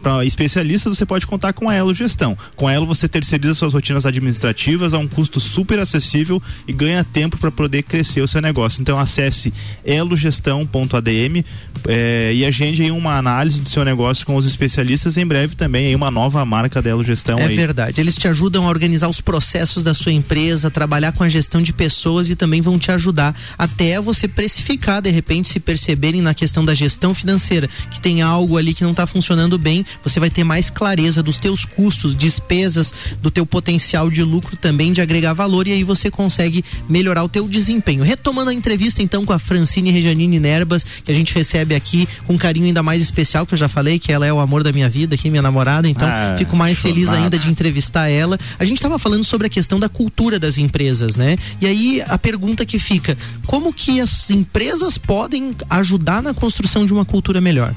para 0.00 0.24
especialistas, 0.24 0.96
você 0.96 1.04
pode 1.04 1.26
contar 1.26 1.52
com 1.52 1.68
a 1.68 1.74
Elo 1.74 1.94
Gestão. 1.94 2.36
Com 2.56 2.66
a 2.66 2.72
Elo 2.72 2.86
você 2.86 3.06
terceiriza 3.06 3.54
suas 3.54 3.74
rotinas 3.74 4.06
administrativas 4.06 4.94
a 4.94 4.98
um 4.98 5.06
custo 5.06 5.38
super 5.40 5.78
acessível 5.78 6.42
e 6.66 6.72
ganha 6.72 7.04
tempo 7.04 7.36
para 7.36 7.50
poder 7.50 7.82
crescer 7.82 8.22
o 8.22 8.28
seu 8.28 8.40
negócio. 8.40 8.80
Então 8.80 8.98
acesse 8.98 9.52
elogestão.adm 9.84 11.44
é, 11.86 12.32
e 12.34 12.44
agende 12.44 12.82
aí 12.82 12.90
uma 12.90 13.16
análise 13.16 13.60
do 13.60 13.68
seu 13.68 13.84
negócio 13.84 14.26
com 14.26 14.36
os 14.36 14.46
especialistas. 14.46 15.16
Em 15.16 15.26
breve 15.26 15.54
também 15.54 15.88
aí 15.88 15.94
uma 15.94 16.10
nova 16.10 16.44
marca 16.44 16.80
da 16.80 16.90
Elo 16.90 17.04
Gestão. 17.04 17.38
É 17.38 17.44
aí. 17.44 17.56
verdade. 17.56 18.00
Eles 18.00 18.16
te 18.16 18.26
ajudam 18.26 18.66
a 18.66 18.68
organizar 18.68 19.08
os 19.08 19.20
processos 19.20 19.84
da 19.84 19.92
sua 19.92 20.12
empresa, 20.12 20.70
trabalhar 20.70 21.12
com 21.12 21.22
a 21.22 21.28
gestão 21.28 21.60
de 21.60 21.72
pessoas 21.72 22.30
e 22.30 22.34
também 22.34 22.60
vão 22.62 22.78
te 22.78 22.90
ajudar 22.90 23.36
até 23.58 24.00
você 24.00 24.26
precificar, 24.26 25.02
de 25.02 25.10
repente, 25.10 25.48
se 25.48 25.60
perceberem 25.60 26.22
na 26.22 26.32
questão 26.32 26.64
da 26.64 26.74
gestão 26.74 27.09
financeira, 27.14 27.68
que 27.90 28.00
tem 28.00 28.22
algo 28.22 28.56
ali 28.56 28.74
que 28.74 28.82
não 28.82 28.90
está 28.92 29.06
funcionando 29.06 29.58
bem, 29.58 29.84
você 30.02 30.20
vai 30.20 30.30
ter 30.30 30.44
mais 30.44 30.70
clareza 30.70 31.22
dos 31.22 31.38
teus 31.38 31.64
custos, 31.64 32.14
despesas, 32.14 32.94
do 33.20 33.30
teu 33.30 33.44
potencial 33.44 34.10
de 34.10 34.22
lucro 34.22 34.56
também 34.56 34.92
de 34.92 35.00
agregar 35.00 35.32
valor 35.32 35.66
e 35.66 35.72
aí 35.72 35.84
você 35.84 36.10
consegue 36.10 36.64
melhorar 36.88 37.24
o 37.24 37.28
teu 37.28 37.46
desempenho. 37.48 38.02
Retomando 38.02 38.50
a 38.50 38.54
entrevista 38.54 39.02
então 39.02 39.24
com 39.24 39.32
a 39.32 39.38
Francine 39.38 39.90
Rejanine 39.90 40.38
Nerbas, 40.40 40.84
que 41.04 41.10
a 41.10 41.14
gente 41.14 41.34
recebe 41.34 41.74
aqui 41.74 42.08
com 42.26 42.34
um 42.34 42.38
carinho 42.38 42.66
ainda 42.66 42.82
mais 42.82 43.02
especial, 43.02 43.46
que 43.46 43.54
eu 43.54 43.58
já 43.58 43.68
falei 43.68 43.98
que 43.98 44.12
ela 44.12 44.26
é 44.26 44.32
o 44.32 44.38
amor 44.38 44.62
da 44.62 44.72
minha 44.72 44.88
vida 44.88 45.14
aqui, 45.14 45.30
minha 45.30 45.42
namorada, 45.42 45.88
então 45.88 46.08
ah, 46.08 46.34
fico 46.38 46.56
mais 46.56 46.78
feliz 46.78 47.06
nada. 47.06 47.18
ainda 47.18 47.38
de 47.38 47.48
entrevistar 47.48 48.08
ela. 48.08 48.38
A 48.58 48.64
gente 48.64 48.78
estava 48.78 48.98
falando 48.98 49.24
sobre 49.24 49.46
a 49.46 49.50
questão 49.50 49.78
da 49.78 49.88
cultura 49.88 50.38
das 50.38 50.58
empresas, 50.58 51.16
né? 51.16 51.36
E 51.60 51.66
aí 51.66 52.02
a 52.06 52.18
pergunta 52.18 52.64
que 52.64 52.78
fica, 52.78 53.16
como 53.46 53.72
que 53.72 54.00
as 54.00 54.30
empresas 54.30 54.98
podem 54.98 55.54
ajudar 55.68 56.22
na 56.22 56.34
construção 56.34 56.86
de 56.86 56.92
uma 56.92 56.99
cultura 57.04 57.40
melhor? 57.40 57.74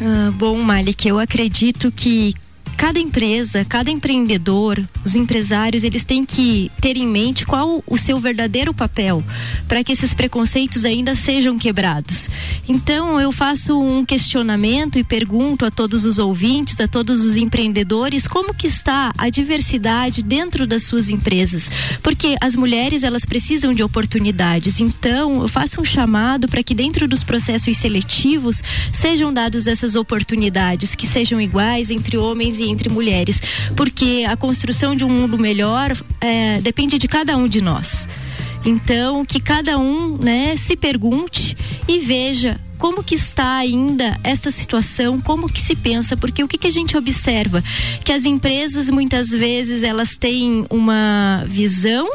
Uh, 0.00 0.32
bom, 0.32 0.60
Malik, 0.60 1.06
eu 1.06 1.18
acredito 1.18 1.92
que 1.92 2.34
cada 2.76 2.98
empresa, 2.98 3.64
cada 3.64 3.90
empreendedor, 3.90 4.86
os 5.04 5.16
empresários, 5.16 5.84
eles 5.84 6.04
têm 6.04 6.24
que 6.24 6.70
ter 6.80 6.96
em 6.96 7.06
mente 7.06 7.46
qual 7.46 7.82
o 7.86 7.96
seu 7.96 8.18
verdadeiro 8.18 8.74
papel 8.74 9.22
para 9.68 9.82
que 9.82 9.92
esses 9.92 10.12
preconceitos 10.14 10.84
ainda 10.84 11.14
sejam 11.14 11.58
quebrados. 11.58 12.28
Então, 12.68 13.20
eu 13.20 13.32
faço 13.32 13.80
um 13.80 14.04
questionamento 14.04 14.98
e 14.98 15.04
pergunto 15.04 15.64
a 15.64 15.70
todos 15.70 16.04
os 16.04 16.18
ouvintes, 16.18 16.80
a 16.80 16.86
todos 16.86 17.24
os 17.24 17.36
empreendedores, 17.36 18.26
como 18.26 18.54
que 18.54 18.66
está 18.66 19.12
a 19.16 19.28
diversidade 19.30 20.22
dentro 20.22 20.66
das 20.66 20.84
suas 20.84 21.10
empresas? 21.10 21.70
Porque 22.02 22.36
as 22.40 22.56
mulheres, 22.56 23.02
elas 23.02 23.24
precisam 23.24 23.72
de 23.72 23.82
oportunidades. 23.82 24.80
Então, 24.80 25.42
eu 25.42 25.48
faço 25.48 25.80
um 25.80 25.84
chamado 25.84 26.48
para 26.48 26.62
que 26.62 26.74
dentro 26.74 27.06
dos 27.06 27.22
processos 27.22 27.76
seletivos 27.76 28.62
sejam 28.92 29.32
dadas 29.32 29.66
essas 29.66 29.94
oportunidades 29.94 30.94
que 30.94 31.06
sejam 31.06 31.40
iguais 31.40 31.90
entre 31.90 32.16
homens 32.16 32.58
e 32.58 32.63
entre 32.64 32.88
mulheres, 32.88 33.40
porque 33.76 34.24
a 34.28 34.36
construção 34.36 34.94
de 34.94 35.04
um 35.04 35.08
mundo 35.08 35.38
melhor 35.38 35.92
é, 36.20 36.60
depende 36.60 36.98
de 36.98 37.08
cada 37.08 37.36
um 37.36 37.46
de 37.46 37.60
nós. 37.60 38.08
Então, 38.64 39.24
que 39.24 39.40
cada 39.40 39.78
um, 39.78 40.16
né, 40.16 40.56
se 40.56 40.74
pergunte 40.74 41.56
e 41.86 42.00
veja 42.00 42.58
como 42.78 43.04
que 43.04 43.14
está 43.14 43.56
ainda 43.56 44.18
essa 44.22 44.50
situação, 44.50 45.20
como 45.20 45.48
que 45.48 45.60
se 45.60 45.76
pensa, 45.76 46.16
porque 46.16 46.42
o 46.42 46.48
que, 46.48 46.58
que 46.58 46.66
a 46.66 46.72
gente 46.72 46.96
observa? 46.96 47.62
Que 48.04 48.12
as 48.12 48.24
empresas 48.24 48.90
muitas 48.90 49.30
vezes 49.30 49.82
elas 49.82 50.16
têm 50.16 50.66
uma 50.70 51.44
visão, 51.46 52.10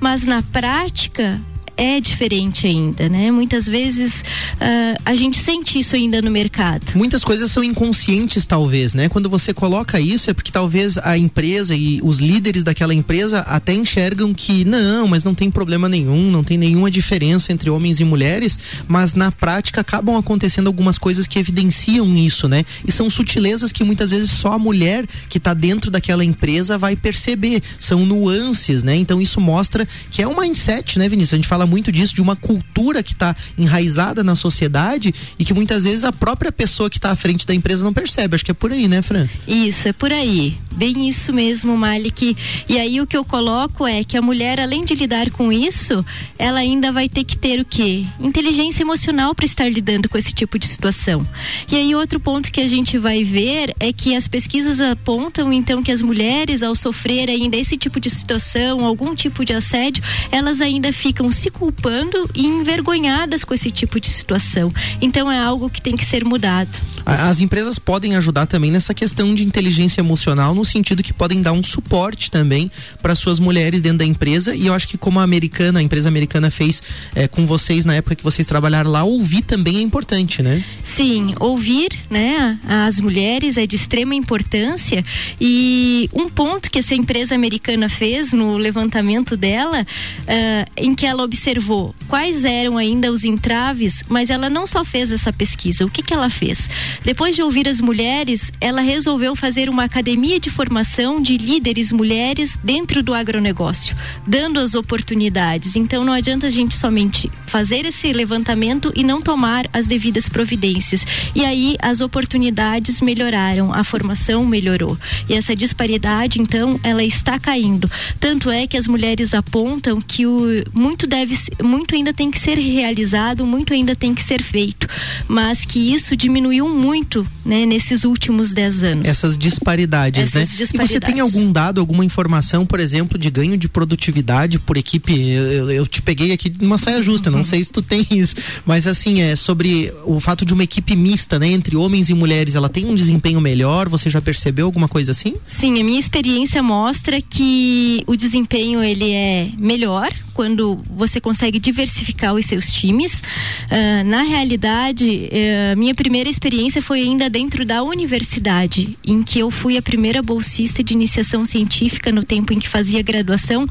mas 0.00 0.24
na 0.24 0.42
prática 0.42 1.40
é 1.80 1.98
diferente 1.98 2.66
ainda, 2.66 3.08
né? 3.08 3.30
Muitas 3.30 3.66
vezes 3.66 4.20
uh, 4.20 5.00
a 5.02 5.14
gente 5.14 5.38
sente 5.38 5.78
isso 5.78 5.96
ainda 5.96 6.20
no 6.20 6.30
mercado. 6.30 6.92
Muitas 6.94 7.24
coisas 7.24 7.50
são 7.50 7.64
inconscientes, 7.64 8.46
talvez, 8.46 8.92
né? 8.92 9.08
Quando 9.08 9.30
você 9.30 9.54
coloca 9.54 9.98
isso 9.98 10.28
é 10.28 10.34
porque 10.34 10.52
talvez 10.52 10.98
a 10.98 11.16
empresa 11.16 11.74
e 11.74 11.98
os 12.02 12.18
líderes 12.18 12.62
daquela 12.62 12.92
empresa 12.92 13.40
até 13.40 13.72
enxergam 13.72 14.34
que 14.34 14.62
não, 14.62 15.08
mas 15.08 15.24
não 15.24 15.34
tem 15.34 15.50
problema 15.50 15.88
nenhum, 15.88 16.30
não 16.30 16.44
tem 16.44 16.58
nenhuma 16.58 16.90
diferença 16.90 17.50
entre 17.50 17.70
homens 17.70 17.98
e 17.98 18.04
mulheres, 18.04 18.58
mas 18.86 19.14
na 19.14 19.32
prática 19.32 19.80
acabam 19.80 20.18
acontecendo 20.18 20.66
algumas 20.66 20.98
coisas 20.98 21.26
que 21.26 21.38
evidenciam 21.38 22.14
isso, 22.14 22.46
né? 22.46 22.62
E 22.86 22.92
são 22.92 23.08
sutilezas 23.08 23.72
que 23.72 23.82
muitas 23.82 24.10
vezes 24.10 24.30
só 24.30 24.52
a 24.52 24.58
mulher 24.58 25.06
que 25.30 25.38
está 25.38 25.54
dentro 25.54 25.90
daquela 25.90 26.22
empresa 26.22 26.76
vai 26.76 26.94
perceber, 26.94 27.62
são 27.78 28.04
nuances, 28.04 28.84
né? 28.84 28.96
Então 28.96 29.18
isso 29.18 29.40
mostra 29.40 29.88
que 30.10 30.20
é 30.20 30.28
um 30.28 30.38
mindset, 30.38 30.98
né, 30.98 31.08
Vinícius? 31.08 31.32
A 31.32 31.36
gente 31.36 31.48
fala 31.48 31.69
muito 31.70 31.92
disso, 31.92 32.14
de 32.14 32.20
uma 32.20 32.36
cultura 32.36 33.02
que 33.02 33.12
está 33.12 33.34
enraizada 33.56 34.24
na 34.24 34.34
sociedade 34.34 35.14
e 35.38 35.44
que 35.44 35.54
muitas 35.54 35.84
vezes 35.84 36.04
a 36.04 36.12
própria 36.12 36.50
pessoa 36.50 36.90
que 36.90 36.98
está 36.98 37.10
à 37.10 37.16
frente 37.16 37.46
da 37.46 37.54
empresa 37.54 37.84
não 37.84 37.92
percebe. 37.92 38.34
Acho 38.34 38.44
que 38.44 38.50
é 38.50 38.54
por 38.54 38.72
aí, 38.72 38.88
né, 38.88 39.00
Fran? 39.00 39.28
Isso, 39.46 39.88
é 39.88 39.92
por 39.92 40.12
aí. 40.12 40.58
Bem 40.72 41.08
isso 41.08 41.32
mesmo, 41.32 41.76
Malik. 41.76 42.36
E 42.68 42.78
aí 42.78 43.00
o 43.00 43.06
que 43.06 43.16
eu 43.16 43.24
coloco 43.24 43.86
é 43.86 44.02
que 44.02 44.16
a 44.16 44.22
mulher, 44.22 44.60
além 44.60 44.84
de 44.84 44.94
lidar 44.94 45.30
com 45.30 45.52
isso, 45.52 46.04
ela 46.38 46.60
ainda 46.60 46.90
vai 46.90 47.08
ter 47.08 47.24
que 47.24 47.36
ter 47.36 47.60
o 47.60 47.64
quê? 47.64 48.04
Inteligência 48.18 48.82
emocional 48.82 49.34
para 49.34 49.44
estar 49.44 49.70
lidando 49.70 50.08
com 50.08 50.16
esse 50.16 50.32
tipo 50.32 50.58
de 50.58 50.66
situação. 50.66 51.26
E 51.70 51.76
aí 51.76 51.94
outro 51.94 52.18
ponto 52.18 52.50
que 52.50 52.60
a 52.60 52.68
gente 52.68 52.98
vai 52.98 53.24
ver 53.24 53.74
é 53.78 53.92
que 53.92 54.16
as 54.16 54.26
pesquisas 54.26 54.80
apontam 54.80 55.52
então 55.52 55.82
que 55.82 55.92
as 55.92 56.02
mulheres 56.02 56.62
ao 56.62 56.74
sofrer 56.74 57.28
ainda 57.28 57.56
esse 57.56 57.76
tipo 57.76 58.00
de 58.00 58.08
situação, 58.08 58.84
algum 58.84 59.14
tipo 59.14 59.44
de 59.44 59.52
assédio, 59.52 60.02
elas 60.30 60.60
ainda 60.60 60.92
ficam 60.92 61.30
se 61.30 61.50
culpando 61.60 62.26
e 62.34 62.46
envergonhadas 62.46 63.44
com 63.44 63.52
esse 63.52 63.70
tipo 63.70 64.00
de 64.00 64.08
situação. 64.08 64.72
Então 64.98 65.30
é 65.30 65.38
algo 65.38 65.68
que 65.68 65.82
tem 65.82 65.94
que 65.94 66.06
ser 66.06 66.24
mudado. 66.24 66.70
As 67.04 67.42
empresas 67.42 67.78
podem 67.78 68.16
ajudar 68.16 68.46
também 68.46 68.70
nessa 68.70 68.94
questão 68.94 69.34
de 69.34 69.44
inteligência 69.44 70.00
emocional, 70.00 70.54
no 70.54 70.64
sentido 70.64 71.02
que 71.02 71.12
podem 71.12 71.42
dar 71.42 71.52
um 71.52 71.62
suporte 71.62 72.30
também 72.30 72.70
para 73.02 73.14
suas 73.14 73.38
mulheres 73.38 73.82
dentro 73.82 73.98
da 73.98 74.06
empresa. 74.06 74.54
E 74.54 74.68
eu 74.68 74.72
acho 74.72 74.88
que 74.88 74.96
como 74.96 75.20
a 75.20 75.22
americana, 75.22 75.80
a 75.80 75.82
empresa 75.82 76.08
americana 76.08 76.50
fez 76.50 76.82
é, 77.14 77.28
com 77.28 77.44
vocês 77.44 77.84
na 77.84 77.94
época 77.94 78.16
que 78.16 78.24
vocês 78.24 78.46
trabalharam 78.46 78.90
lá, 78.90 79.04
ouvir 79.04 79.42
também 79.42 79.76
é 79.76 79.80
importante, 79.82 80.42
né? 80.42 80.64
Sim, 80.82 81.34
ouvir, 81.38 81.90
né, 82.08 82.58
as 82.66 82.98
mulheres 82.98 83.58
é 83.58 83.66
de 83.66 83.76
extrema 83.76 84.14
importância. 84.14 85.04
E 85.38 86.08
um 86.14 86.26
ponto 86.30 86.70
que 86.70 86.78
essa 86.78 86.94
empresa 86.94 87.34
americana 87.34 87.90
fez 87.90 88.32
no 88.32 88.56
levantamento 88.56 89.36
dela, 89.36 89.82
uh, 89.82 90.70
em 90.74 90.94
que 90.94 91.04
ela 91.04 91.22
observou 91.22 91.49
observou 91.50 91.92
quais 92.06 92.44
eram 92.44 92.78
ainda 92.78 93.10
os 93.10 93.24
entraves, 93.24 94.04
mas 94.08 94.30
ela 94.30 94.48
não 94.48 94.66
só 94.66 94.84
fez 94.84 95.10
essa 95.10 95.32
pesquisa. 95.32 95.84
O 95.84 95.90
que, 95.90 96.02
que 96.02 96.14
ela 96.14 96.30
fez? 96.30 96.70
Depois 97.02 97.34
de 97.34 97.42
ouvir 97.42 97.68
as 97.68 97.80
mulheres, 97.80 98.52
ela 98.60 98.80
resolveu 98.80 99.34
fazer 99.34 99.68
uma 99.68 99.84
academia 99.84 100.38
de 100.38 100.48
formação 100.48 101.20
de 101.20 101.36
líderes 101.36 101.90
mulheres 101.90 102.58
dentro 102.62 103.02
do 103.02 103.14
agronegócio, 103.14 103.96
dando 104.26 104.60
as 104.60 104.74
oportunidades. 104.74 105.74
Então 105.74 106.04
não 106.04 106.12
adianta 106.12 106.46
a 106.46 106.50
gente 106.50 106.76
somente 106.76 107.30
fazer 107.46 107.84
esse 107.84 108.12
levantamento 108.12 108.92
e 108.94 109.02
não 109.02 109.20
tomar 109.20 109.68
as 109.72 109.86
devidas 109.86 110.28
providências. 110.28 111.04
E 111.34 111.44
aí 111.44 111.76
as 111.80 112.00
oportunidades 112.00 113.00
melhoraram, 113.00 113.72
a 113.72 113.82
formação 113.82 114.46
melhorou. 114.46 114.96
E 115.28 115.34
essa 115.34 115.56
disparidade, 115.56 116.40
então, 116.40 116.78
ela 116.82 117.02
está 117.02 117.38
caindo. 117.38 117.90
Tanto 118.20 118.50
é 118.50 118.66
que 118.66 118.76
as 118.76 118.86
mulheres 118.86 119.34
apontam 119.34 120.00
que 120.00 120.26
o 120.26 120.64
muito 120.72 121.06
deve 121.06 121.29
muito 121.62 121.94
ainda 121.94 122.12
tem 122.12 122.30
que 122.30 122.38
ser 122.38 122.58
realizado, 122.58 123.44
muito 123.44 123.72
ainda 123.72 123.94
tem 123.94 124.14
que 124.14 124.22
ser 124.22 124.42
feito, 124.42 124.86
mas 125.28 125.64
que 125.64 125.92
isso 125.92 126.16
diminuiu 126.16 126.68
muito, 126.68 127.26
né, 127.44 127.66
nesses 127.66 128.04
últimos 128.04 128.52
dez 128.52 128.82
anos. 128.82 129.06
Essas 129.06 129.36
disparidades, 129.36 130.22
Essas 130.22 130.50
né? 130.50 130.56
Disparidades. 130.56 130.90
E 130.90 130.94
você 130.94 131.00
tem 131.00 131.20
algum 131.20 131.50
dado, 131.50 131.80
alguma 131.80 132.04
informação, 132.04 132.66
por 132.66 132.80
exemplo, 132.80 133.18
de 133.18 133.30
ganho 133.30 133.56
de 133.56 133.68
produtividade 133.68 134.58
por 134.58 134.76
equipe? 134.76 135.12
Eu, 135.12 135.70
eu 135.70 135.86
te 135.86 136.02
peguei 136.02 136.32
aqui 136.32 136.52
numa 136.60 136.78
saia 136.78 137.02
justa, 137.02 137.30
uhum. 137.30 137.36
não 137.36 137.44
sei 137.44 137.62
se 137.62 137.70
tu 137.70 137.82
tem 137.82 138.06
isso, 138.10 138.36
mas 138.64 138.86
assim, 138.86 139.20
é 139.20 139.36
sobre 139.36 139.92
o 140.04 140.20
fato 140.20 140.44
de 140.44 140.54
uma 140.54 140.64
equipe 140.64 140.94
mista, 140.96 141.38
né, 141.38 141.48
entre 141.48 141.76
homens 141.76 142.08
e 142.08 142.14
mulheres, 142.14 142.54
ela 142.54 142.68
tem 142.68 142.86
um 142.86 142.94
desempenho 142.94 143.40
melhor? 143.40 143.88
Você 143.88 144.10
já 144.10 144.20
percebeu 144.20 144.66
alguma 144.66 144.88
coisa 144.88 145.12
assim? 145.12 145.34
Sim, 145.46 145.80
a 145.80 145.84
minha 145.84 145.98
experiência 145.98 146.62
mostra 146.62 147.20
que 147.20 148.02
o 148.06 148.16
desempenho 148.16 148.82
ele 148.82 149.12
é 149.12 149.50
melhor 149.56 150.12
quando 150.34 150.82
você 150.96 151.19
consegue 151.20 151.58
diversificar 151.58 152.34
os 152.34 152.46
seus 152.46 152.70
times. 152.72 153.22
Uh, 153.70 154.04
na 154.06 154.22
realidade, 154.22 155.30
uh, 155.30 155.78
minha 155.78 155.94
primeira 155.94 156.28
experiência 156.28 156.80
foi 156.80 157.00
ainda 157.02 157.28
dentro 157.28 157.64
da 157.64 157.82
universidade, 157.82 158.96
em 159.04 159.22
que 159.22 159.38
eu 159.38 159.50
fui 159.50 159.76
a 159.76 159.82
primeira 159.82 160.22
bolsista 160.22 160.82
de 160.82 160.94
iniciação 160.94 161.44
científica 161.44 162.12
no 162.12 162.22
tempo 162.22 162.52
em 162.52 162.58
que 162.58 162.68
fazia 162.68 163.02
graduação 163.02 163.66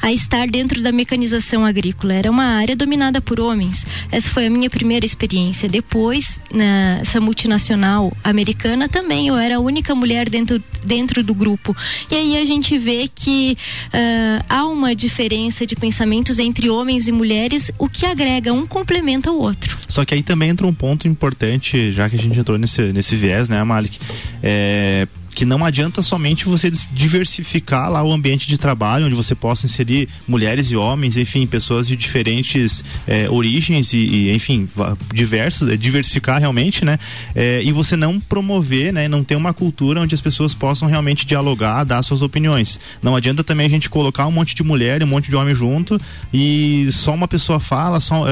a 0.00 0.12
estar 0.12 0.48
dentro 0.48 0.82
da 0.82 0.92
mecanização 0.92 1.64
agrícola. 1.64 2.14
Era 2.14 2.30
uma 2.30 2.44
área 2.44 2.76
dominada 2.76 3.20
por 3.20 3.40
homens. 3.40 3.84
Essa 4.10 4.30
foi 4.30 4.46
a 4.46 4.50
minha 4.50 4.70
primeira 4.70 5.04
experiência. 5.04 5.68
Depois, 5.68 6.40
nessa 6.52 7.20
multinacional 7.20 8.16
americana, 8.22 8.88
também 8.88 9.28
eu 9.28 9.36
era 9.36 9.56
a 9.56 9.60
única 9.60 9.94
mulher 9.94 10.28
dentro, 10.28 10.62
dentro 10.84 11.22
do 11.22 11.34
grupo. 11.34 11.76
E 12.10 12.14
aí 12.14 12.36
a 12.36 12.44
gente 12.44 12.78
vê 12.78 13.08
que 13.12 13.56
uh, 13.88 14.44
há 14.48 14.64
uma 14.66 14.94
diferença 14.94 15.66
de 15.66 15.74
pensamentos 15.74 16.38
entre 16.38 16.70
homens 16.70 16.93
e 17.08 17.12
mulheres, 17.12 17.70
o 17.78 17.88
que 17.88 18.06
agrega 18.06 18.52
um 18.52 18.66
complementa 18.66 19.30
o 19.30 19.38
outro. 19.38 19.76
Só 19.88 20.04
que 20.04 20.14
aí 20.14 20.22
também 20.22 20.50
entra 20.50 20.66
um 20.66 20.74
ponto 20.74 21.06
importante, 21.06 21.92
já 21.92 22.08
que 22.08 22.16
a 22.16 22.18
gente 22.18 22.38
entrou 22.38 22.56
nesse, 22.58 22.92
nesse 22.92 23.16
viés, 23.16 23.48
né, 23.48 23.62
Malik? 23.62 23.98
É, 24.42 25.06
que 25.34 25.44
não 25.44 25.64
adianta 25.64 26.02
somente 26.02 26.46
você 26.46 26.70
diversificar 26.70 27.90
lá 27.90 28.02
o 28.02 28.12
ambiente 28.12 28.46
de 28.46 28.56
trabalho, 28.56 29.06
onde 29.06 29.14
você 29.14 29.34
possa 29.34 29.66
inserir 29.66 30.08
mulheres 30.26 30.70
e 30.70 30.76
homens, 30.76 31.16
enfim, 31.16 31.46
pessoas 31.46 31.88
de 31.88 31.96
diferentes 31.96 32.84
é, 33.06 33.28
origens 33.28 33.92
e, 33.92 33.98
e, 33.98 34.34
enfim, 34.34 34.68
diversas, 35.12 35.68
é, 35.68 35.76
diversificar 35.76 36.40
realmente, 36.40 36.84
né? 36.84 36.98
É, 37.34 37.62
e 37.62 37.72
você 37.72 37.96
não 37.96 38.20
promover, 38.20 38.92
né? 38.92 39.08
Não 39.08 39.24
ter 39.24 39.36
uma 39.36 39.52
cultura 39.52 40.00
onde 40.00 40.14
as 40.14 40.20
pessoas 40.20 40.54
possam 40.54 40.88
realmente 40.88 41.26
dialogar, 41.26 41.84
dar 41.84 42.02
suas 42.02 42.22
opiniões. 42.22 42.78
Não 43.02 43.16
adianta 43.16 43.42
também 43.42 43.66
a 43.66 43.70
gente 43.70 43.90
colocar 43.90 44.26
um 44.26 44.32
monte 44.32 44.54
de 44.54 44.62
mulher 44.62 45.00
e 45.00 45.04
um 45.04 45.08
monte 45.08 45.30
de 45.30 45.36
homem 45.36 45.54
junto 45.54 46.00
e 46.32 46.88
só 46.92 47.12
uma 47.12 47.26
pessoa 47.26 47.58
fala, 47.58 48.00
só, 48.00 48.24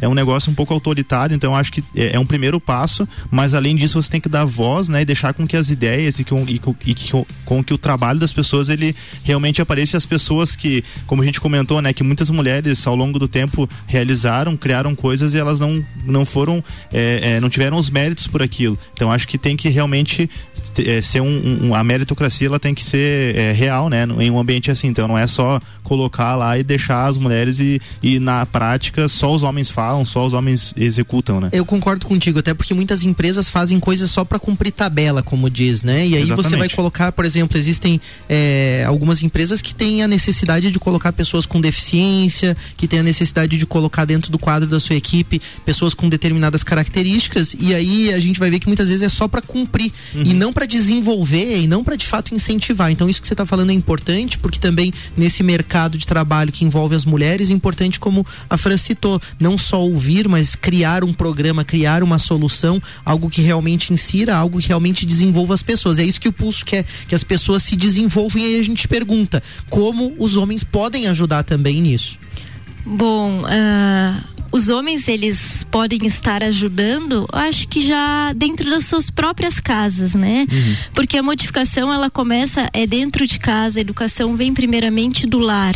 é, 0.00 0.08
um 0.08 0.14
negócio 0.14 0.50
um 0.50 0.54
pouco 0.54 0.72
autoritário, 0.72 1.34
então 1.34 1.54
acho 1.54 1.72
que 1.72 1.82
é, 1.94 2.16
é, 2.16 2.18
um 2.18 2.26
primeiro 2.26 2.60
passo, 2.60 3.06
mas 3.30 3.54
além 3.54 3.76
disso 3.76 4.00
você 4.00 4.10
tem 4.10 4.20
que 4.20 4.28
dar 4.28 4.44
voz, 4.44 4.88
né? 4.88 5.02
E 5.02 5.04
deixar 5.04 5.34
com 5.34 5.46
que 5.46 5.56
as 5.56 5.70
ideias 5.70 6.18
e 6.18 6.24
com 6.24 6.45
e, 6.48 6.58
com, 6.58 6.74
e 6.86 6.94
com 7.44 7.62
que 7.62 7.74
o 7.74 7.78
trabalho 7.78 8.18
das 8.18 8.32
pessoas 8.32 8.68
ele 8.68 8.94
realmente 9.22 9.60
apareça 9.60 9.96
as 9.96 10.06
pessoas 10.06 10.56
que, 10.56 10.82
como 11.06 11.22
a 11.22 11.24
gente 11.24 11.40
comentou, 11.40 11.80
né, 11.80 11.92
que 11.92 12.02
muitas 12.02 12.30
mulheres 12.30 12.86
ao 12.86 12.96
longo 12.96 13.18
do 13.18 13.28
tempo 13.28 13.68
realizaram, 13.86 14.56
criaram 14.56 14.94
coisas 14.94 15.34
e 15.34 15.38
elas 15.38 15.60
não, 15.60 15.84
não 16.04 16.24
foram, 16.24 16.62
é, 16.92 17.36
é, 17.36 17.40
não 17.40 17.48
tiveram 17.48 17.76
os 17.76 17.90
méritos 17.90 18.26
por 18.26 18.42
aquilo. 18.42 18.78
Então 18.92 19.10
acho 19.10 19.28
que 19.28 19.38
tem 19.38 19.56
que 19.56 19.68
realmente 19.68 20.28
é, 20.78 21.02
ser 21.02 21.20
um, 21.20 21.68
um, 21.68 21.74
a 21.74 21.82
meritocracia 21.82 22.48
ela 22.48 22.58
tem 22.58 22.74
que 22.74 22.84
ser 22.84 23.36
é, 23.36 23.52
real, 23.52 23.88
né? 23.88 24.06
Em 24.18 24.30
um 24.30 24.38
ambiente 24.38 24.70
assim, 24.70 24.88
então 24.88 25.08
não 25.08 25.18
é 25.18 25.26
só 25.26 25.60
colocar 25.82 26.34
lá 26.36 26.58
e 26.58 26.62
deixar 26.62 27.06
as 27.06 27.16
mulheres 27.16 27.60
e, 27.60 27.80
e 28.02 28.18
na 28.18 28.44
prática 28.44 29.08
só 29.08 29.34
os 29.34 29.42
homens 29.42 29.70
falam, 29.70 30.04
só 30.04 30.26
os 30.26 30.32
homens 30.32 30.74
executam, 30.76 31.40
né? 31.40 31.48
Eu 31.52 31.64
concordo 31.64 32.06
contigo, 32.06 32.38
até 32.38 32.52
porque 32.54 32.74
muitas 32.74 33.04
empresas 33.04 33.48
fazem 33.48 33.78
coisas 33.78 34.10
só 34.10 34.24
para 34.24 34.38
cumprir 34.38 34.72
tabela, 34.72 35.22
como 35.22 35.48
diz, 35.48 35.82
né? 35.82 36.06
E 36.06 36.16
aí 36.16 36.22
Exatamente. 36.22 36.48
você 36.48 36.56
vai 36.56 36.68
colocar, 36.68 37.12
por 37.12 37.24
exemplo, 37.24 37.56
existem 37.56 38.00
é, 38.28 38.84
algumas 38.86 39.22
empresas 39.22 39.62
que 39.62 39.74
têm 39.74 40.02
a 40.02 40.08
necessidade 40.08 40.70
de 40.70 40.78
colocar 40.78 41.12
pessoas 41.12 41.46
com 41.46 41.60
deficiência, 41.60 42.56
que 42.76 42.88
têm 42.88 43.00
a 43.00 43.02
necessidade 43.02 43.56
de 43.56 43.66
colocar 43.66 44.04
dentro 44.04 44.30
do 44.30 44.38
quadro 44.38 44.68
da 44.68 44.80
sua 44.80 44.96
equipe 44.96 45.40
pessoas 45.64 45.94
com 45.94 46.08
determinadas 46.08 46.62
características, 46.62 47.54
e 47.58 47.74
aí 47.74 48.12
a 48.12 48.20
gente 48.20 48.38
vai 48.38 48.50
ver 48.50 48.58
que 48.58 48.66
muitas 48.66 48.88
vezes 48.88 49.02
é 49.02 49.08
só 49.08 49.28
para 49.28 49.42
cumprir 49.42 49.92
uhum. 50.14 50.22
e 50.24 50.34
não 50.34 50.52
para 50.56 50.64
desenvolver 50.64 51.60
e 51.60 51.66
não 51.66 51.84
para 51.84 51.96
de 51.96 52.06
fato 52.06 52.34
incentivar. 52.34 52.90
Então 52.90 53.10
isso 53.10 53.20
que 53.20 53.28
você 53.28 53.34
está 53.34 53.44
falando 53.44 53.68
é 53.68 53.74
importante, 53.74 54.38
porque 54.38 54.58
também 54.58 54.90
nesse 55.14 55.42
mercado 55.42 55.98
de 55.98 56.06
trabalho 56.06 56.50
que 56.50 56.64
envolve 56.64 56.94
as 56.94 57.04
mulheres, 57.04 57.50
é 57.50 57.52
importante 57.52 58.00
como 58.00 58.26
a 58.48 58.56
Fran 58.56 58.78
citou, 58.78 59.20
não 59.38 59.58
só 59.58 59.84
ouvir, 59.84 60.26
mas 60.26 60.54
criar 60.54 61.04
um 61.04 61.12
programa, 61.12 61.62
criar 61.62 62.02
uma 62.02 62.18
solução, 62.18 62.82
algo 63.04 63.28
que 63.28 63.42
realmente 63.42 63.92
insira, 63.92 64.34
algo 64.34 64.58
que 64.58 64.68
realmente 64.68 65.04
desenvolva 65.04 65.52
as 65.52 65.62
pessoas. 65.62 65.98
É 65.98 66.04
isso 66.04 66.18
que 66.18 66.28
o 66.28 66.32
Pulso 66.32 66.64
quer, 66.64 66.86
que 67.06 67.14
as 67.14 67.22
pessoas 67.22 67.62
se 67.62 67.76
desenvolvam 67.76 68.40
e 68.40 68.46
aí 68.46 68.58
a 68.58 68.64
gente 68.64 68.88
pergunta 68.88 69.42
como 69.68 70.14
os 70.18 70.38
homens 70.38 70.64
podem 70.64 71.06
ajudar 71.06 71.42
também 71.42 71.82
nisso. 71.82 72.18
Bom, 72.86 73.42
uh, 73.42 74.35
os 74.52 74.68
homens 74.68 75.08
eles 75.08 75.64
podem 75.64 76.06
estar 76.06 76.42
ajudando, 76.42 77.26
acho 77.32 77.68
que 77.68 77.84
já 77.84 78.32
dentro 78.32 78.68
das 78.70 78.84
suas 78.84 79.10
próprias 79.10 79.60
casas, 79.60 80.14
né? 80.14 80.46
Uhum. 80.50 80.76
Porque 80.94 81.16
a 81.16 81.22
modificação 81.22 81.92
ela 81.92 82.10
começa 82.10 82.68
é 82.72 82.86
dentro 82.86 83.26
de 83.26 83.38
casa, 83.38 83.78
a 83.78 83.82
educação 83.82 84.36
vem 84.36 84.54
primeiramente 84.54 85.26
do 85.26 85.38
lar. 85.38 85.74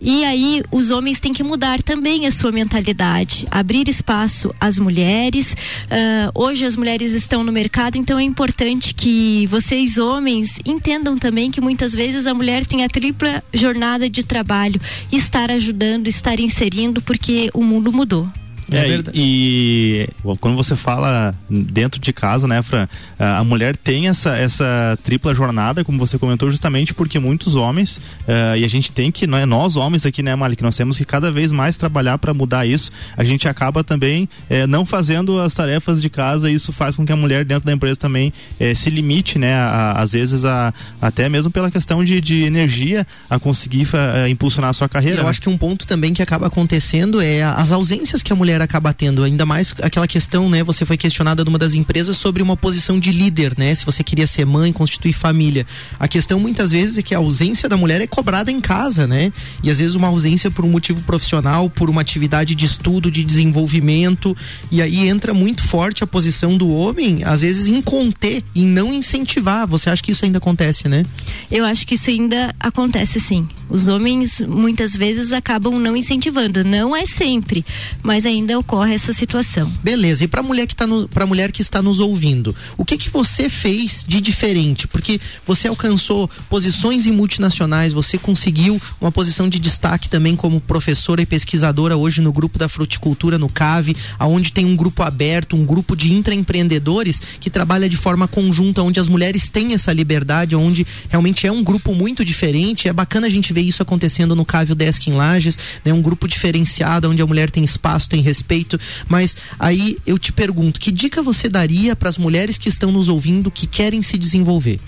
E 0.00 0.24
aí 0.24 0.62
os 0.70 0.90
homens 0.90 1.18
têm 1.18 1.32
que 1.32 1.42
mudar 1.42 1.82
também 1.82 2.26
a 2.26 2.30
sua 2.30 2.52
mentalidade, 2.52 3.46
abrir 3.50 3.88
espaço 3.88 4.54
às 4.60 4.78
mulheres. 4.78 5.52
Uh, 5.52 6.30
hoje 6.34 6.66
as 6.66 6.76
mulheres 6.76 7.12
estão 7.12 7.42
no 7.42 7.50
mercado, 7.50 7.96
então 7.96 8.18
é 8.18 8.22
importante 8.22 8.94
que 8.94 9.46
vocês 9.46 9.96
homens 9.96 10.58
entendam 10.64 11.18
também 11.18 11.50
que 11.50 11.60
muitas 11.60 11.92
vezes 11.92 12.26
a 12.26 12.34
mulher 12.34 12.66
tem 12.66 12.84
a 12.84 12.88
tripla 12.88 13.42
jornada 13.54 14.08
de 14.08 14.22
trabalho, 14.22 14.80
estar 15.10 15.50
ajudando, 15.50 16.08
estar 16.08 16.38
inserindo, 16.40 17.00
porque 17.00 17.50
o 17.54 17.62
mundo 17.62 17.92
mudou. 17.92 18.28
É, 18.70 18.78
é 18.78 18.88
verdade. 18.88 19.18
E, 19.18 20.08
e, 20.24 20.36
quando 20.38 20.56
você 20.56 20.74
fala 20.76 21.34
dentro 21.48 22.00
de 22.00 22.12
casa, 22.12 22.48
né, 22.48 22.62
Fran, 22.62 22.88
a 23.18 23.44
mulher 23.44 23.76
tem 23.76 24.08
essa, 24.08 24.36
essa 24.36 24.98
tripla 25.04 25.34
jornada, 25.34 25.84
como 25.84 25.98
você 25.98 26.18
comentou, 26.18 26.50
justamente 26.50 26.92
porque 26.92 27.18
muitos 27.18 27.54
homens, 27.54 27.98
uh, 28.26 28.56
e 28.56 28.64
a 28.64 28.68
gente 28.68 28.90
tem 28.90 29.10
que, 29.12 29.26
não 29.26 29.38
é 29.38 29.46
nós 29.46 29.76
homens 29.76 30.04
aqui, 30.04 30.22
né, 30.22 30.34
Malik, 30.34 30.62
nós 30.62 30.76
temos 30.76 30.98
que 30.98 31.04
cada 31.04 31.30
vez 31.30 31.52
mais 31.52 31.76
trabalhar 31.76 32.18
para 32.18 32.34
mudar 32.34 32.66
isso. 32.66 32.90
A 33.16 33.24
gente 33.24 33.48
acaba 33.48 33.84
também 33.84 34.28
eh, 34.50 34.66
não 34.66 34.84
fazendo 34.84 35.40
as 35.40 35.54
tarefas 35.54 36.00
de 36.02 36.10
casa 36.10 36.50
e 36.50 36.54
isso 36.54 36.72
faz 36.72 36.96
com 36.96 37.04
que 37.04 37.12
a 37.12 37.16
mulher 37.16 37.44
dentro 37.44 37.66
da 37.66 37.72
empresa 37.72 37.96
também 37.96 38.32
eh, 38.58 38.74
se 38.74 38.90
limite, 38.90 39.38
né, 39.38 39.54
a, 39.54 39.68
a, 39.68 40.02
às 40.02 40.12
vezes 40.12 40.44
a, 40.44 40.72
até 41.00 41.28
mesmo 41.28 41.50
pela 41.50 41.70
questão 41.70 42.02
de, 42.04 42.20
de 42.20 42.42
energia 42.42 43.06
a 43.28 43.38
conseguir 43.38 43.86
impulsionar 44.28 44.70
a 44.70 44.72
sua 44.72 44.88
carreira. 44.88 45.16
E 45.16 45.20
eu 45.20 45.24
né? 45.24 45.30
acho 45.30 45.40
que 45.40 45.48
um 45.48 45.56
ponto 45.56 45.86
também 45.86 46.12
que 46.12 46.22
acaba 46.22 46.46
acontecendo 46.46 47.20
é 47.20 47.42
as 47.42 47.72
ausências 47.72 48.22
que 48.22 48.32
a 48.32 48.36
mulher 48.36 48.55
mulher 48.56 48.62
acaba 48.62 48.92
tendo, 48.92 49.22
ainda 49.22 49.44
mais 49.44 49.74
aquela 49.82 50.08
questão, 50.08 50.48
né? 50.48 50.64
Você 50.64 50.84
foi 50.84 50.96
questionada 50.96 51.44
numa 51.44 51.58
das 51.58 51.74
empresas 51.74 52.16
sobre 52.16 52.42
uma 52.42 52.56
posição 52.56 52.98
de 52.98 53.12
líder, 53.12 53.54
né? 53.56 53.74
Se 53.74 53.84
você 53.84 54.02
queria 54.02 54.26
ser 54.26 54.46
mãe, 54.46 54.72
constituir 54.72 55.12
família. 55.12 55.66
A 55.98 56.08
questão 56.08 56.40
muitas 56.40 56.70
vezes 56.70 56.98
é 56.98 57.02
que 57.02 57.14
a 57.14 57.18
ausência 57.18 57.68
da 57.68 57.76
mulher 57.76 58.00
é 58.00 58.06
cobrada 58.06 58.50
em 58.50 58.60
casa, 58.60 59.06
né? 59.06 59.32
E 59.62 59.70
às 59.70 59.78
vezes 59.78 59.94
uma 59.94 60.08
ausência 60.08 60.50
por 60.50 60.64
um 60.64 60.68
motivo 60.68 61.02
profissional, 61.02 61.68
por 61.68 61.90
uma 61.90 62.00
atividade 62.00 62.54
de 62.54 62.64
estudo, 62.64 63.10
de 63.10 63.22
desenvolvimento, 63.22 64.36
e 64.70 64.80
aí 64.80 65.06
entra 65.08 65.34
muito 65.34 65.62
forte 65.62 66.02
a 66.02 66.06
posição 66.06 66.56
do 66.56 66.70
homem, 66.70 67.24
às 67.24 67.42
vezes 67.42 67.66
em 67.66 67.82
conter, 67.82 68.42
em 68.54 68.66
não 68.66 68.92
incentivar. 68.92 69.66
Você 69.66 69.90
acha 69.90 70.02
que 70.02 70.12
isso 70.12 70.24
ainda 70.24 70.38
acontece, 70.38 70.88
né? 70.88 71.04
Eu 71.50 71.64
acho 71.64 71.86
que 71.86 71.94
isso 71.94 72.08
ainda 72.10 72.54
acontece 72.58 73.20
sim. 73.20 73.46
Os 73.68 73.88
homens 73.88 74.40
muitas 74.40 74.94
vezes 74.94 75.32
acabam 75.32 75.78
não 75.78 75.96
incentivando, 75.96 76.64
não 76.64 76.94
é 76.94 77.04
sempre, 77.04 77.64
mas 78.02 78.24
ainda 78.24 78.58
ocorre 78.58 78.94
essa 78.94 79.12
situação. 79.12 79.70
Beleza. 79.82 80.24
E 80.24 80.28
para 80.28 80.42
mulher 80.42 80.66
que 80.66 80.76
tá 80.76 80.86
para 81.10 81.26
mulher 81.26 81.50
que 81.50 81.62
está 81.62 81.82
nos 81.82 81.98
ouvindo, 81.98 82.54
o 82.76 82.84
que 82.84 82.96
que 82.96 83.10
você 83.10 83.48
fez 83.48 84.04
de 84.06 84.20
diferente? 84.20 84.86
Porque 84.86 85.20
você 85.44 85.66
alcançou 85.66 86.30
posições 86.48 87.06
em 87.06 87.12
multinacionais, 87.12 87.92
você 87.92 88.16
conseguiu 88.16 88.80
uma 89.00 89.10
posição 89.10 89.48
de 89.48 89.58
destaque 89.58 90.08
também 90.08 90.36
como 90.36 90.60
professora 90.60 91.20
e 91.20 91.26
pesquisadora 91.26 91.96
hoje 91.96 92.20
no 92.20 92.32
grupo 92.32 92.58
da 92.58 92.68
fruticultura 92.68 93.36
no 93.36 93.48
CAVE, 93.48 93.96
aonde 94.18 94.52
tem 94.52 94.64
um 94.64 94.76
grupo 94.76 95.02
aberto, 95.02 95.56
um 95.56 95.64
grupo 95.64 95.96
de 95.96 96.12
intraempreendedores 96.12 97.20
que 97.40 97.50
trabalha 97.50 97.88
de 97.88 97.96
forma 97.96 98.28
conjunta, 98.28 98.82
onde 98.82 99.00
as 99.00 99.08
mulheres 99.08 99.50
têm 99.50 99.74
essa 99.74 99.92
liberdade, 99.92 100.54
onde 100.54 100.86
realmente 101.08 101.46
é 101.46 101.52
um 101.52 101.64
grupo 101.64 101.94
muito 101.94 102.24
diferente. 102.24 102.88
É 102.88 102.92
bacana 102.92 103.26
a 103.26 103.30
gente 103.30 103.52
ver 103.56 103.62
isso 103.62 103.82
acontecendo 103.82 104.36
no 104.36 104.44
CAVE 104.44 104.74
Desk 104.74 105.08
em 105.08 105.14
Lages, 105.14 105.58
né? 105.84 105.92
Um 105.92 106.02
grupo 106.02 106.28
diferenciado, 106.28 107.08
onde 107.08 107.22
a 107.22 107.26
mulher 107.26 107.50
tem 107.50 107.64
espaço, 107.64 108.08
tem 108.08 108.20
respeito, 108.20 108.78
mas 109.08 109.36
aí 109.58 109.96
eu 110.06 110.18
te 110.18 110.32
pergunto, 110.32 110.78
que 110.78 110.92
dica 110.92 111.22
você 111.22 111.48
daria 111.48 111.96
para 111.96 112.08
as 112.08 112.18
mulheres 112.18 112.58
que 112.58 112.68
estão 112.68 112.92
nos 112.92 113.08
ouvindo 113.08 113.50
que 113.50 113.66
querem 113.66 114.02
se 114.02 114.18
desenvolver? 114.18 114.78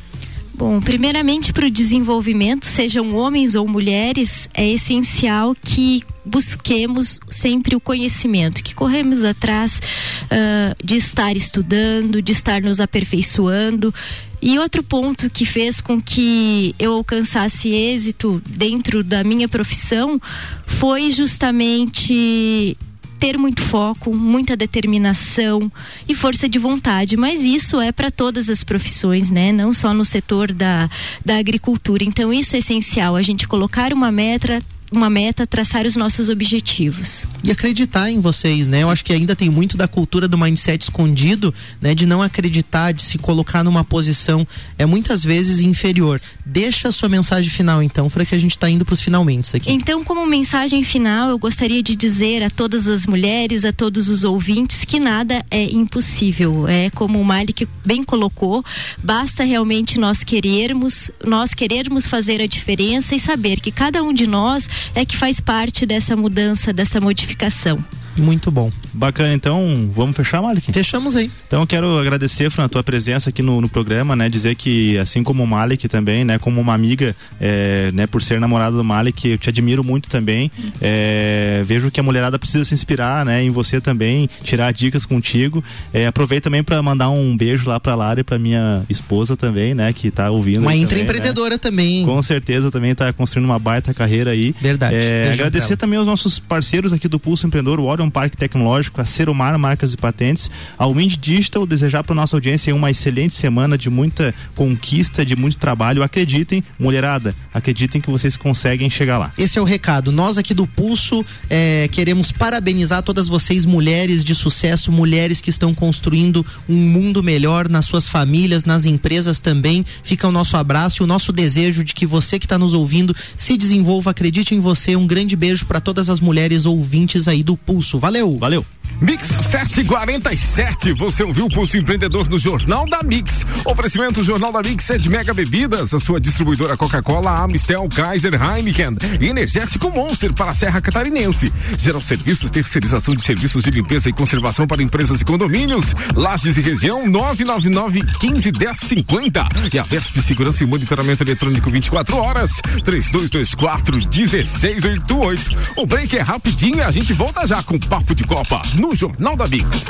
Bom, 0.59 0.81
primeiramente 0.81 1.53
para 1.53 1.67
o 1.67 1.71
desenvolvimento, 1.71 2.67
sejam 2.67 3.15
homens 3.15 3.55
ou 3.55 3.69
mulheres, 3.69 4.49
é 4.53 4.69
essencial 4.69 5.55
que 5.55 6.03
busquemos 6.25 7.21
sempre 7.31 7.77
o 7.77 7.81
conhecimento, 7.81 8.61
que 8.61 8.75
corremos 8.75 9.23
atrás 9.23 9.81
uh, 10.25 10.75
de 10.85 10.97
estar 10.97 11.37
estudando, 11.37 12.21
de 12.21 12.33
estar 12.33 12.61
nos 12.61 12.81
aperfeiçoando. 12.81 13.95
E 14.43 14.59
outro 14.59 14.83
ponto 14.83 15.31
que 15.31 15.47
fez 15.47 15.81
com 15.81 16.01
que 16.01 16.75
eu 16.77 16.93
alcançasse 16.93 17.69
êxito 17.69 18.43
dentro 18.45 19.05
da 19.05 19.23
minha 19.23 19.49
profissão 19.49 20.21
foi 20.67 21.13
justamente 21.13 22.77
ter 23.19 23.37
muito 23.37 23.63
foco, 23.63 24.15
muita 24.15 24.57
determinação 24.57 25.71
e 26.09 26.15
força 26.15 26.49
de 26.49 26.59
vontade, 26.59 27.17
mas 27.17 27.41
isso 27.41 27.81
é 27.81 27.91
para 27.91 28.11
todas 28.11 28.49
as 28.49 28.63
profissões, 28.63 29.31
né? 29.31 29.53
Não 29.53 29.73
só 29.73 29.93
no 29.93 30.05
setor 30.05 30.53
da, 30.53 30.89
da 31.25 31.37
agricultura. 31.37 32.05
Então 32.05 32.33
isso 32.33 32.55
é 32.55 32.61
essencial, 32.61 33.17
a 33.17 33.23
gente 33.23 33.49
colocar 33.49 33.93
uma 33.93 34.13
meta, 34.13 34.63
uma 34.93 35.11
meta, 35.11 35.47
traçar 35.47 35.87
os 35.87 35.97
nossos 35.97 36.29
objetivos. 36.29 37.27
E 37.43 37.51
acreditar 37.51 38.11
em 38.11 38.21
vocês, 38.21 38.67
né? 38.67 38.83
Eu 38.83 38.91
acho 38.91 39.05
que 39.05 39.13
ainda 39.13 39.35
tem 39.35 39.51
muito 39.51 39.77
da 39.77 39.89
cultura 39.89 40.29
do 40.29 40.39
mindset 40.39 40.85
escondido, 40.85 41.55
né? 41.81 41.95
De 41.95 42.07
não 42.07 42.23
acreditar, 42.23 42.93
de 42.93 43.03
se 43.03 43.19
colocar 43.19 43.65
numa 43.65 43.85
posição 43.85 44.47
é 44.77 44.87
muitas 44.87 45.25
vezes 45.25 45.61
inferior. 45.61 46.21
Deixa 46.45 46.89
a 46.89 46.93
sua 46.93 47.09
mensagem 47.09 47.51
final, 47.51 47.83
então, 47.83 48.09
para 48.09 48.25
que 48.25 48.35
a 48.35 48.39
gente 48.39 48.53
está 48.53 48.69
indo 48.69 48.85
para 48.85 48.95
os 48.95 49.01
finalmente 49.01 49.39
aqui. 49.57 49.71
Então, 49.71 50.05
como 50.05 50.27
mensagem 50.27 50.83
final, 50.83 51.31
eu 51.31 51.39
gostaria 51.39 51.83
de 51.83 51.95
dizer 51.95 52.43
a 52.43 52.51
todas 52.51 52.87
as 52.89 53.07
mulheres, 53.07 53.65
a 53.65 53.73
todos 53.73 54.09
os 54.09 54.25
ouvintes, 54.25 54.85
que 54.85 54.99
nada 54.99 55.45
é 55.51 55.65
impossível. 55.65 56.67
É 56.69 56.91
como 56.91 57.21
o 57.21 57.25
Malik 57.25 57.69
bem 57.85 58.03
colocou, 58.03 58.65
basta 59.03 59.45
realmente 59.45 59.99
nós 59.99 60.25
querermos, 60.25 61.11
nós 61.25 61.55
querermos 61.55 62.07
fazer 62.07 62.41
a 62.41 62.47
diferença 62.47 63.15
e 63.15 63.21
saber 63.21 63.61
que 63.61 63.71
cada 63.71 64.03
um 64.03 64.13
de 64.13 64.27
nós 64.27 64.69
é 64.95 65.05
que 65.05 65.17
faz 65.17 65.41
parte 65.41 65.85
dessa 65.87 66.17
mudança, 66.17 66.73
dessa 66.73 67.01
modificação. 67.01 67.85
Muito 68.21 68.51
bom. 68.51 68.71
Bacana, 68.93 69.33
então 69.35 69.91
vamos 69.95 70.17
fechar, 70.17 70.43
Malik? 70.43 70.73
Fechamos 70.73 71.17
aí. 71.17 71.31
Então 71.47 71.61
eu 71.61 71.67
quero 71.67 71.99
agradecer, 71.99 72.51
Fran, 72.51 72.65
a 72.65 72.69
tua 72.69 72.83
presença 72.83 73.31
aqui 73.31 73.43
no, 73.43 73.61
no, 73.61 73.69
programa, 73.69 74.17
né? 74.17 74.29
Dizer 74.29 74.55
que, 74.55 74.99
assim 74.99 75.23
como 75.23 75.43
o 75.43 75.47
Malik 75.47 75.89
também, 75.89 76.25
né? 76.25 76.39
Como 76.39 76.61
uma 76.61 76.75
amiga, 76.75 77.15
é, 77.41 77.91
né? 77.93 78.07
Por 78.07 78.23
ser 78.23 78.41
namorada 78.41 78.77
do 78.77 78.85
Malik, 78.85 79.29
eu 79.29 79.39
te 79.39 79.49
admiro 79.49 79.85
muito 79.85 80.09
também. 80.09 80.51
É, 80.81 81.63
vejo 81.67 81.91
que 81.91 82.01
a 82.01 82.03
mulherada 82.03 82.39
precisa 82.39 82.65
se 82.65 82.75
inspirar, 82.75 83.25
né? 83.25 83.43
Em 83.43 83.51
você 83.51 83.81
também, 83.81 84.29
tirar 84.43 84.73
dicas 84.73 85.05
contigo. 85.05 85.63
É, 85.93 86.07
aproveito 86.07 86.45
também 86.45 86.63
para 86.63 86.83
mandar 86.83 87.11
um 87.11 87.37
beijo 87.37 87.69
lá 87.69 87.79
pra 87.79 87.95
Lara 87.95 88.21
e 88.21 88.25
pra 88.25 88.39
minha 88.39 88.83
esposa 88.89 89.37
também, 89.37 89.75
né? 89.75 89.93
Que 89.93 90.11
tá 90.11 90.31
ouvindo. 90.31 90.63
Uma 90.63 90.75
intraempreendedora 90.75 91.55
né? 91.55 91.59
também. 91.59 92.05
Com 92.05 92.21
certeza 92.23 92.71
também 92.71 92.95
tá 92.95 93.13
construindo 93.13 93.47
uma 93.47 93.59
baita 93.59 93.95
carreira 93.95 94.31
aí. 94.31 94.55
Verdade. 94.61 94.95
É, 94.95 95.31
agradecer 95.33 95.77
também 95.77 95.99
aos 95.99 96.07
nossos 96.07 96.39
parceiros 96.39 96.93
aqui 96.93 97.09
do 97.09 97.19
Pulso 97.19 97.47
Empreendedor, 97.47 97.81
o 97.81 97.85
Orion 97.85 98.08
Orion 98.09 98.11
Parque 98.11 98.37
Tecnológico, 98.37 99.01
a 99.01 99.05
Serumar 99.05 99.59
Marcas 99.59 99.93
e 99.93 99.97
Patentes, 99.97 100.51
a 100.77 100.87
Wind 100.87 101.17
Digital, 101.17 101.67
desejar 101.67 102.03
para 102.03 102.15
nossa 102.15 102.37
audiência 102.37 102.75
uma 102.75 102.91
excelente 102.91 103.35
semana 103.35 103.77
de 103.79 103.89
muita 103.91 104.35
conquista, 104.55 105.25
de 105.25 105.37
muito 105.37 105.57
trabalho. 105.57 106.03
Acreditem, 106.03 106.65
mulherada, 106.79 107.35
acreditem 107.53 108.01
que 108.01 108.11
vocês 108.11 108.37
conseguem 108.37 108.91
chegar 108.91 109.19
lá. 109.19 109.31
Esse 109.39 109.59
é 109.59 109.63
o 109.63 109.65
recado. 109.65 110.11
Nós 110.11 110.39
aqui 110.39 110.55
do 110.55 110.67
Pulso 110.67 111.25
é, 111.49 111.89
queremos 111.93 112.33
parabenizar 112.33 113.03
todas 113.03 113.29
vocês, 113.29 113.65
mulheres 113.65 114.25
de 114.25 114.35
sucesso, 114.35 114.91
mulheres 114.91 115.41
que 115.41 115.51
estão 115.51 115.75
construindo 115.75 116.45
um 116.69 116.77
mundo 116.77 117.23
melhor 117.23 117.69
nas 117.69 117.85
suas 117.85 118.09
famílias, 118.09 118.65
nas 118.65 118.87
empresas 118.87 119.41
também. 119.41 119.85
Fica 120.03 120.27
o 120.27 120.33
nosso 120.33 120.57
abraço 120.57 121.03
e 121.03 121.05
o 121.05 121.07
nosso 121.07 121.33
desejo 121.33 121.85
de 121.85 121.95
que 121.95 122.07
você 122.07 122.39
que 122.39 122.47
está 122.47 122.59
nos 122.59 122.75
ouvindo 122.75 123.15
se 123.37 123.57
desenvolva, 123.57 124.11
acredite 124.11 124.55
em 124.55 124.61
você. 124.61 124.97
Um 124.97 125.07
grande 125.07 125.37
beijo 125.37 125.67
para 125.67 125.81
todas 125.81 126.09
as 126.09 126.21
mulheres 126.21 126.65
ouvintes 126.67 127.29
aí 127.29 127.43
do 127.43 127.57
Pulso. 127.57 127.98
Valeu! 127.99 128.39
Valeu! 128.39 128.65
Mix 129.01 129.29
747, 129.29 130.93
você 130.93 131.23
ouviu 131.23 131.47
o 131.47 131.49
Pulso 131.49 131.77
Empreendedor 131.77 132.29
no 132.29 132.37
Jornal 132.37 132.85
da 132.89 133.01
Mix. 133.05 133.47
Oferecimento 133.65 134.25
Jornal 134.25 134.51
da 134.51 134.61
Mix 134.61 134.91
é 134.91 134.99
de 134.99 135.09
Mega 135.09 135.33
Bebidas, 135.33 135.95
a 135.95 136.01
sua 136.01 136.21
distribuidora 136.21 136.77
Coca-Cola, 136.77 137.45
Amistel, 137.45 137.89
Kaiser, 137.95 138.35
Heineken 138.35 138.97
e 139.21 139.29
Energético 139.29 139.89
Monster 139.91 140.33
para 140.33 140.51
a 140.51 140.55
Serra 140.55 140.81
Catarinense. 140.81 141.53
Geral 141.79 142.01
Serviços, 142.01 142.51
terceirização 142.51 143.15
de 143.15 143.23
serviços 143.23 143.63
de 143.63 143.71
limpeza 143.71 144.09
e 144.09 144.13
conservação 144.13 144.67
para 144.67 144.83
empresas 144.83 145.21
e 145.21 145.25
condomínios. 145.25 145.95
Lages 146.17 146.57
e 146.57 146.61
região 146.61 147.07
999 147.07 148.05
15 148.19 148.51
10 148.51 148.77
50. 148.79 149.49
E 149.73 149.79
a 149.79 149.85
Vesp 149.85 150.21
Segurança 150.23 150.65
e 150.65 150.67
Monitoramento 150.67 151.23
Eletrônico 151.23 151.71
24 151.71 152.17
horas 152.17 152.51
3224 152.85 153.97
1688. 153.97 155.57
O 155.77 155.87
break 155.87 156.19
é 156.19 156.21
rapidinho 156.21 156.79
e 156.79 156.83
a 156.83 156.91
gente 156.91 157.13
volta 157.13 157.47
já 157.47 157.63
com 157.63 157.79
Papo 157.89 158.15
de 158.15 158.23
Copa 158.25 158.61
no 158.75 158.95
Jornal 158.95 159.35
da 159.35 159.47
Mix. 159.47 159.87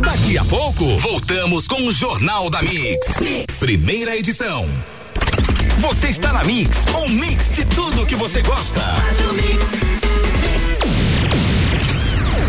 Daqui 0.00 0.38
a 0.38 0.44
pouco, 0.46 0.96
voltamos 0.96 1.68
com 1.68 1.86
o 1.86 1.92
Jornal 1.92 2.48
da 2.48 2.62
mix. 2.62 3.18
Primeira 3.58 4.16
edição. 4.16 4.66
Você 5.78 6.08
está 6.08 6.32
na 6.32 6.42
Mix, 6.42 6.86
um 6.96 7.08
mix 7.10 7.50
de 7.50 7.66
tudo 7.66 8.06
que 8.06 8.16
você 8.16 8.40
gosta. 8.40 8.80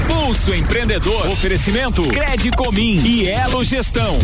Pulso 0.07 0.53
Empreendedor. 0.53 1.27
Oferecimento 1.29 2.07
Credicomim 2.07 3.03
e 3.03 3.27
Elo 3.27 3.65
Gestão. 3.65 4.17